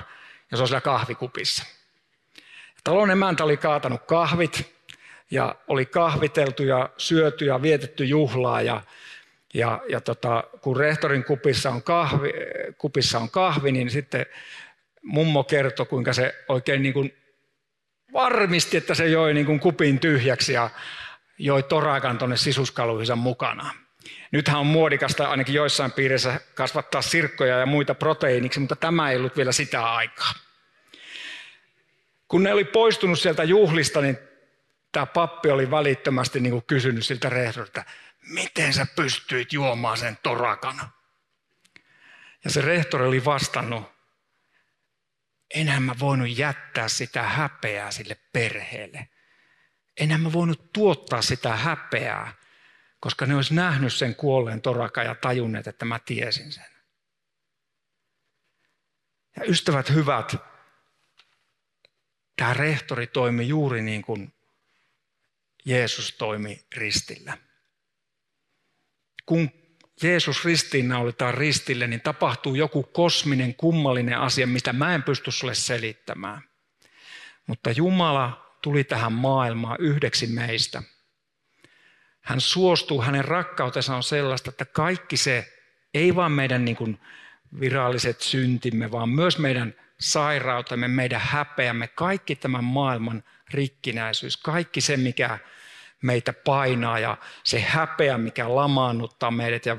ja 0.50 0.56
se 0.56 0.62
on 0.62 0.68
siellä 0.68 0.80
kahvikupissa. 0.80 1.64
Talon 2.84 3.10
emäntä 3.10 3.44
oli 3.44 3.56
kaatanut 3.56 4.02
kahvit 4.02 4.76
ja 5.30 5.54
oli 5.68 5.86
kahviteltu 5.86 6.62
ja 6.62 6.90
syöty 6.96 7.44
ja 7.44 7.62
vietetty 7.62 8.04
juhlaa 8.04 8.62
ja, 8.62 8.82
ja, 9.54 9.80
ja 9.88 10.00
tota, 10.00 10.44
kun 10.60 10.76
rehtorin 10.76 11.24
kupissa 11.24 11.70
on, 11.70 11.82
kahvi, 11.82 12.32
kupissa 12.78 13.18
on 13.18 13.30
kahvi, 13.30 13.72
niin 13.72 13.90
sitten 13.90 14.26
mummo 15.02 15.44
kertoi, 15.44 15.86
kuinka 15.86 16.12
se 16.12 16.44
oikein 16.48 16.82
niin 16.82 16.94
kuin 16.94 17.16
varmisti, 18.16 18.76
että 18.76 18.94
se 18.94 19.08
joi 19.08 19.34
niin 19.34 19.46
kuin 19.46 19.60
kupin 19.60 20.00
tyhjäksi 20.00 20.52
ja 20.52 20.70
joi 21.38 21.62
torakan 21.62 22.18
tuonne 22.18 22.36
sisuskaluihinsa 22.36 23.16
mukana. 23.16 23.74
Nythän 24.32 24.60
on 24.60 24.66
muodikasta 24.66 25.28
ainakin 25.28 25.54
joissain 25.54 25.92
piirissä 25.92 26.40
kasvattaa 26.54 27.02
sirkkoja 27.02 27.58
ja 27.58 27.66
muita 27.66 27.94
proteiiniksi, 27.94 28.60
mutta 28.60 28.76
tämä 28.76 29.10
ei 29.10 29.16
ollut 29.16 29.36
vielä 29.36 29.52
sitä 29.52 29.92
aikaa. 29.92 30.32
Kun 32.28 32.42
ne 32.42 32.52
oli 32.52 32.64
poistunut 32.64 33.20
sieltä 33.20 33.44
juhlista, 33.44 34.00
niin 34.00 34.18
tämä 34.92 35.06
pappi 35.06 35.50
oli 35.50 35.70
välittömästi 35.70 36.40
niin 36.40 36.50
kuin 36.50 36.64
kysynyt 36.66 37.06
siltä 37.06 37.28
rehtorilta, 37.28 37.84
miten 38.28 38.72
sä 38.72 38.86
pystyit 38.96 39.52
juomaan 39.52 39.96
sen 39.96 40.18
torakana? 40.22 40.88
Ja 42.44 42.50
se 42.50 42.60
rehtori 42.60 43.06
oli 43.06 43.24
vastannut, 43.24 43.95
enhän 45.54 45.82
mä 45.82 45.94
voinut 46.00 46.38
jättää 46.38 46.88
sitä 46.88 47.22
häpeää 47.22 47.90
sille 47.90 48.16
perheelle. 48.32 49.08
Enhän 49.96 50.20
mä 50.20 50.32
voinut 50.32 50.72
tuottaa 50.72 51.22
sitä 51.22 51.56
häpeää, 51.56 52.34
koska 53.00 53.26
ne 53.26 53.34
olisi 53.34 53.54
nähnyt 53.54 53.92
sen 53.92 54.14
kuolleen 54.14 54.62
toraka 54.62 55.02
ja 55.02 55.14
tajunneet, 55.14 55.66
että 55.66 55.84
mä 55.84 55.98
tiesin 55.98 56.52
sen. 56.52 56.76
Ja 59.36 59.42
ystävät 59.48 59.90
hyvät, 59.90 60.36
tämä 62.36 62.54
rehtori 62.54 63.06
toimi 63.06 63.48
juuri 63.48 63.82
niin 63.82 64.02
kuin 64.02 64.32
Jeesus 65.64 66.16
toimi 66.16 66.66
ristillä. 66.76 67.38
Kun 69.26 69.65
Jeesus 70.02 70.44
ristiinnaulitaan 70.44 71.34
ristille, 71.34 71.86
niin 71.86 72.00
tapahtuu 72.00 72.54
joku 72.54 72.82
kosminen, 72.82 73.54
kummallinen 73.54 74.18
asia, 74.18 74.46
mitä 74.46 74.72
mä 74.72 74.94
en 74.94 75.02
pysty 75.02 75.30
sulle 75.30 75.54
selittämään. 75.54 76.42
Mutta 77.46 77.70
Jumala 77.70 78.56
tuli 78.62 78.84
tähän 78.84 79.12
maailmaan 79.12 79.76
yhdeksi 79.80 80.26
meistä. 80.26 80.82
Hän 82.20 82.40
suostuu, 82.40 83.02
hänen 83.02 83.24
rakkautensa 83.24 83.96
on 83.96 84.02
sellaista, 84.02 84.50
että 84.50 84.64
kaikki 84.64 85.16
se, 85.16 85.52
ei 85.94 86.14
vaan 86.14 86.32
meidän 86.32 86.64
niin 86.64 86.76
kuin 86.76 87.00
viralliset 87.60 88.20
syntimme, 88.20 88.90
vaan 88.90 89.08
myös 89.08 89.38
meidän 89.38 89.74
sairautemme, 90.00 90.88
meidän 90.88 91.20
häpeämme, 91.20 91.88
kaikki 91.88 92.36
tämän 92.36 92.64
maailman 92.64 93.22
rikkinäisyys, 93.50 94.36
kaikki 94.36 94.80
se, 94.80 94.96
mikä 94.96 95.38
meitä 96.02 96.32
painaa 96.32 96.98
ja 96.98 97.16
se 97.44 97.60
häpeä, 97.60 98.18
mikä 98.18 98.54
lamaannuttaa 98.54 99.30
meidät 99.30 99.66
ja 99.66 99.76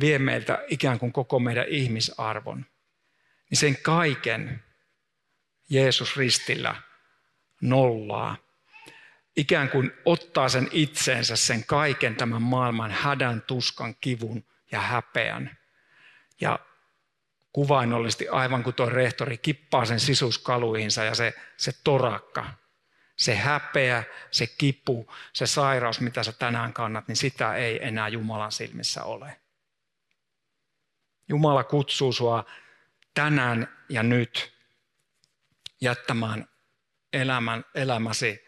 vie 0.00 0.18
meiltä 0.18 0.64
ikään 0.68 0.98
kuin 0.98 1.12
koko 1.12 1.38
meidän 1.38 1.66
ihmisarvon, 1.68 2.66
niin 3.50 3.58
sen 3.58 3.76
kaiken 3.82 4.62
Jeesus 5.70 6.16
ristillä 6.16 6.74
nollaa. 7.60 8.36
Ikään 9.36 9.70
kuin 9.70 9.92
ottaa 10.04 10.48
sen 10.48 10.68
itseensä, 10.72 11.36
sen 11.36 11.64
kaiken 11.66 12.16
tämän 12.16 12.42
maailman 12.42 12.90
hädän, 12.90 13.42
tuskan, 13.42 13.94
kivun 14.00 14.44
ja 14.72 14.80
häpeän. 14.80 15.58
Ja 16.40 16.58
kuvainnollisesti 17.52 18.28
aivan 18.28 18.62
kuin 18.62 18.74
tuo 18.74 18.86
rehtori 18.86 19.38
kippaa 19.38 19.84
sen 19.84 20.00
sisuskaluihinsa 20.00 21.04
ja 21.04 21.14
se, 21.14 21.34
se 21.56 21.72
torakka, 21.84 22.46
se 23.16 23.34
häpeä, 23.34 24.04
se 24.30 24.46
kipu, 24.46 25.12
se 25.32 25.46
sairaus, 25.46 26.00
mitä 26.00 26.22
sä 26.22 26.32
tänään 26.32 26.72
kannat, 26.72 27.08
niin 27.08 27.16
sitä 27.16 27.54
ei 27.54 27.86
enää 27.86 28.08
Jumalan 28.08 28.52
silmissä 28.52 29.04
ole. 29.04 29.40
Jumala 31.28 31.64
kutsuu 31.64 32.12
sua 32.12 32.44
tänään 33.14 33.84
ja 33.88 34.02
nyt 34.02 34.54
jättämään 35.80 36.48
elämän, 37.12 37.64
elämäsi 37.74 38.44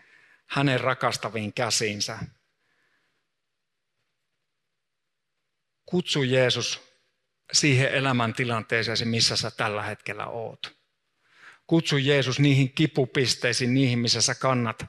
hänen 0.46 0.81
rakastaviin 0.81 1.52
käsiinsä. 1.52 2.18
Kutsu 5.87 6.22
Jeesus 6.22 6.83
siihen 7.52 7.90
elämäntilanteeseen, 7.90 9.09
missä 9.09 9.37
sä 9.37 9.50
tällä 9.50 9.83
hetkellä 9.83 10.26
oot. 10.26 10.75
Kutsu 11.66 11.96
Jeesus 11.96 12.40
niihin 12.40 12.72
kipupisteisiin, 12.72 13.74
niihin, 13.74 13.98
missä 13.98 14.20
sä 14.20 14.35
kannat 14.35 14.87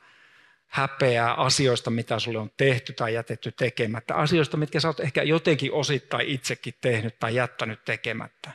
häpeää 0.67 1.33
asioista, 1.33 1.89
mitä 1.89 2.19
sulle 2.19 2.39
on 2.39 2.51
tehty 2.57 2.93
tai 2.93 3.13
jätetty 3.13 3.51
tekemättä. 3.51 4.15
Asioista, 4.15 4.57
mitkä 4.57 4.79
sä 4.79 4.87
oot 4.87 4.99
ehkä 4.99 5.23
jotenkin 5.23 5.73
osittain 5.73 6.27
itsekin 6.27 6.73
tehnyt 6.81 7.19
tai 7.19 7.35
jättänyt 7.35 7.85
tekemättä. 7.85 8.51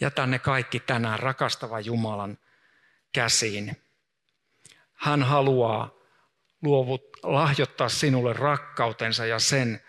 Jätä 0.00 0.26
ne 0.26 0.38
kaikki 0.38 0.80
tänään 0.80 1.18
rakastava 1.18 1.80
Jumalan 1.80 2.38
käsiin. 3.12 3.76
Hän 4.94 5.22
haluaa 5.22 5.90
luovut, 6.62 7.02
lahjoittaa 7.22 7.88
sinulle 7.88 8.32
rakkautensa 8.32 9.26
ja 9.26 9.38
sen, 9.38 9.80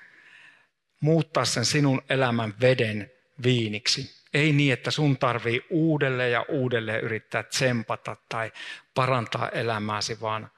muuttaa 0.99 1.45
sen 1.45 1.65
sinun 1.65 2.01
elämän 2.10 2.54
veden 2.62 3.12
viiniksi. 3.43 4.14
Ei 4.36 4.54
niin, 4.54 4.74
että 4.74 4.91
sun 4.91 5.17
tarvii 5.17 5.65
uudelleen 5.69 6.32
ja 6.32 6.45
uudelleen 6.50 7.02
yrittää 7.02 7.43
tsempata 7.43 8.15
tai 8.30 8.52
parantaa 8.95 9.50
elämääsi, 9.50 10.21
vaan 10.21 10.52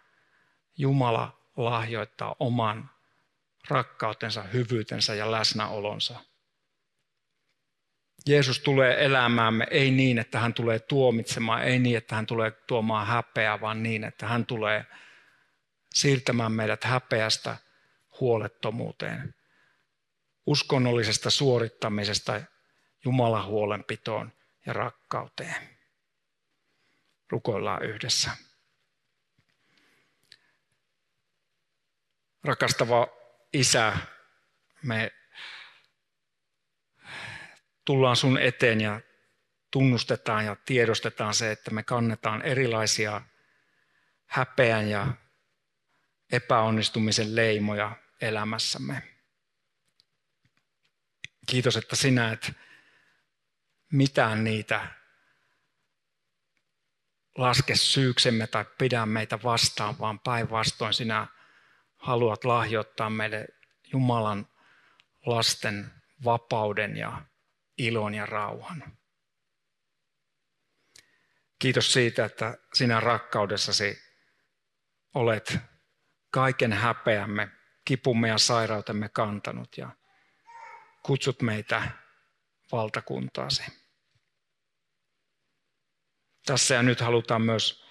Jumala 0.77 1.39
lahjoittaa 1.57 2.35
oman 2.39 2.89
rakkautensa, 3.69 4.43
hyvyytensä 4.43 5.15
ja 5.15 5.31
läsnäolonsa. 5.31 6.19
Jeesus 8.27 8.59
tulee 8.59 9.05
elämäämme 9.05 9.67
ei 9.71 9.91
niin, 9.91 10.17
että 10.17 10.39
hän 10.39 10.53
tulee 10.53 10.79
tuomitsemaan, 10.79 11.63
ei 11.63 11.79
niin, 11.79 11.97
että 11.97 12.15
hän 12.15 12.25
tulee 12.25 12.51
tuomaan 12.51 13.07
häpeää, 13.07 13.61
vaan 13.61 13.83
niin, 13.83 14.03
että 14.03 14.27
hän 14.27 14.45
tulee 14.45 14.85
siirtämään 15.93 16.51
meidät 16.51 16.83
häpeästä 16.83 17.57
huolettomuuteen, 18.19 19.35
uskonnollisesta 20.45 21.29
suorittamisesta 21.29 22.41
Jumalan 23.05 23.45
huolenpitoon 23.45 24.31
ja 24.65 24.73
rakkauteen. 24.73 25.77
Rukoillaan 27.29 27.83
yhdessä. 27.83 28.31
Rakastava 32.43 33.07
Isä, 33.53 33.97
me 34.83 35.11
tullaan 37.85 38.15
sun 38.15 38.37
eteen 38.37 38.81
ja 38.81 39.01
tunnustetaan 39.71 40.45
ja 40.45 40.55
tiedostetaan 40.65 41.33
se, 41.33 41.51
että 41.51 41.71
me 41.71 41.83
kannetaan 41.83 42.41
erilaisia 42.41 43.21
häpeän 44.25 44.89
ja 44.89 45.07
epäonnistumisen 46.31 47.35
leimoja 47.35 47.95
elämässämme. 48.21 49.03
Kiitos, 51.47 51.77
että 51.77 51.95
sinä 51.95 52.31
et 52.31 52.51
mitään 53.91 54.43
niitä 54.43 54.87
laske 57.37 57.75
syyksemme 57.75 58.47
tai 58.47 58.65
pidä 58.77 59.05
meitä 59.05 59.39
vastaan, 59.43 59.99
vaan 59.99 60.19
päinvastoin 60.19 60.93
sinä 60.93 61.27
haluat 61.95 62.45
lahjoittaa 62.45 63.09
meille 63.09 63.47
Jumalan 63.93 64.47
lasten 65.25 65.91
vapauden 66.23 66.97
ja 66.97 67.21
ilon 67.77 68.13
ja 68.13 68.25
rauhan. 68.25 68.97
Kiitos 71.59 71.93
siitä, 71.93 72.25
että 72.25 72.57
sinä 72.73 72.99
rakkaudessasi 72.99 73.99
olet 75.13 75.57
kaiken 76.31 76.73
häpeämme, 76.73 77.51
kipumme 77.85 78.27
ja 78.27 78.37
sairautemme 78.37 79.09
kantanut 79.09 79.77
ja 79.77 79.89
kutsut 81.03 81.41
meitä 81.41 81.91
valtakuntaasi. 82.71 83.63
Tässä 86.45 86.75
ja 86.75 86.83
nyt 86.83 87.01
halutaan 87.01 87.41
myös 87.41 87.85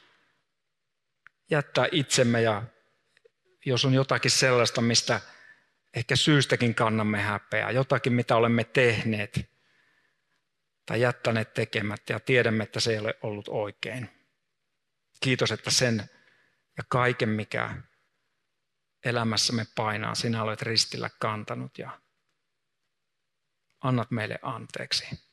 jättää 1.51 1.89
itsemme 1.93 2.43
ja 2.43 2.63
jos 3.67 3.85
on 3.85 3.95
jotakin 3.95 4.31
sellaista, 4.31 4.81
mistä 4.81 5.21
ehkä 5.95 6.17
syystäkin 6.17 6.75
kannamme 6.75 7.23
häpeää, 7.23 7.71
jotakin 7.71 8.13
mitä 8.13 8.37
olemme 8.37 8.65
tehneet 8.65 9.51
tai 10.87 11.01
jättäneet 11.01 11.55
tekemättä 11.55 12.13
ja 12.13 12.21
tiedämme, 12.21 12.63
että 12.63 12.81
se 12.81 12.93
ei 12.93 12.99
ole 12.99 13.15
ollut 13.23 13.49
oikein. 13.49 14.11
Kiitos, 15.21 15.53
että 15.53 15.71
sen 15.71 16.11
ja 16.77 16.85
kaiken, 16.89 17.29
mikä 17.29 17.83
elämässämme 19.05 19.67
painaa, 19.75 20.15
sinä 20.15 20.43
olet 20.43 20.63
ristillä 20.63 21.11
kantanut 21.21 21.79
ja 21.79 22.01
annat 23.87 24.11
meille 24.11 24.39
anteeksi. 24.43 25.27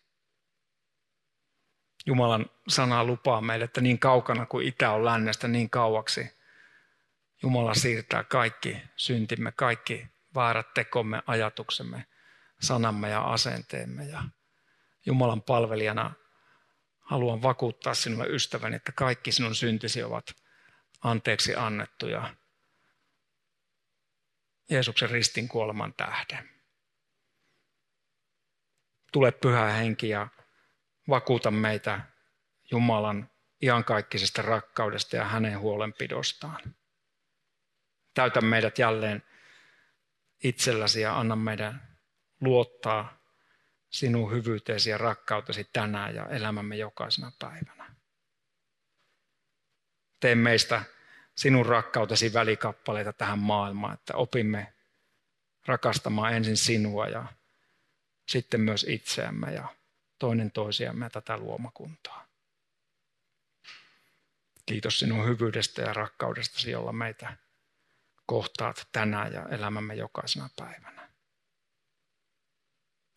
Jumalan 2.05 2.45
sana 2.67 3.03
lupaa 3.03 3.41
meille, 3.41 3.65
että 3.65 3.81
niin 3.81 3.99
kaukana 3.99 4.45
kuin 4.45 4.67
itä 4.67 4.91
on 4.91 5.05
lännestä, 5.05 5.47
niin 5.47 5.69
kauaksi 5.69 6.43
Jumala 7.43 7.73
siirtää 7.73 8.23
kaikki 8.23 8.77
syntimme, 8.95 9.51
kaikki 9.51 10.07
väärät 10.35 10.73
tekomme, 10.73 11.23
ajatuksemme, 11.27 12.05
sanamme 12.61 13.09
ja 13.09 13.21
asenteemme. 13.21 14.05
Ja 14.05 14.23
Jumalan 15.05 15.41
palvelijana 15.41 16.13
haluan 16.99 17.41
vakuuttaa 17.41 17.93
sinulle 17.93 18.27
ystäväni, 18.27 18.75
että 18.75 18.91
kaikki 18.91 19.31
sinun 19.31 19.55
syntisi 19.55 20.03
ovat 20.03 20.35
anteeksi 21.01 21.55
annettuja 21.55 22.35
Jeesuksen 24.69 25.09
ristin 25.09 25.47
kuoleman 25.47 25.93
tähden. 25.93 26.52
Tule 29.13 29.31
pyhä 29.31 29.65
henki 29.65 30.09
ja 30.09 30.27
vakuuta 31.09 31.51
meitä 31.51 32.01
Jumalan 32.71 33.29
iankaikkisesta 33.61 34.41
rakkaudesta 34.41 35.15
ja 35.15 35.25
hänen 35.25 35.59
huolenpidostaan. 35.59 36.75
Täytä 38.13 38.41
meidät 38.41 38.79
jälleen 38.79 39.23
itselläsi 40.43 41.01
ja 41.01 41.19
anna 41.19 41.35
meidän 41.35 41.97
luottaa 42.41 43.17
sinun 43.89 44.31
hyvyyteesi 44.31 44.89
ja 44.89 44.97
rakkautesi 44.97 45.69
tänään 45.73 46.15
ja 46.15 46.25
elämämme 46.25 46.75
jokaisena 46.75 47.31
päivänä. 47.39 47.95
Tee 50.19 50.35
meistä 50.35 50.83
sinun 51.35 51.65
rakkautesi 51.65 52.33
välikappaleita 52.33 53.13
tähän 53.13 53.39
maailmaan, 53.39 53.93
että 53.93 54.15
opimme 54.15 54.73
rakastamaan 55.65 56.33
ensin 56.33 56.57
sinua 56.57 57.07
ja 57.07 57.25
sitten 58.27 58.61
myös 58.61 58.85
itseämme 58.89 59.53
ja 59.53 59.75
toinen 60.19 60.51
toisiamme 60.51 61.09
tätä 61.09 61.37
luomakuntaa. 61.37 62.27
Kiitos 64.65 64.99
sinun 64.99 65.27
hyvyydestä 65.27 65.81
ja 65.81 65.93
rakkaudestasi, 65.93 66.71
jolla 66.71 66.93
meitä 66.93 67.37
kohtaat 68.25 68.87
tänään 68.91 69.33
ja 69.33 69.45
elämämme 69.49 69.95
jokaisena 69.95 70.49
päivänä. 70.55 71.09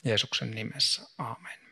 Jeesuksen 0.04 0.50
nimessä. 0.50 1.02
Aamen. 1.18 1.65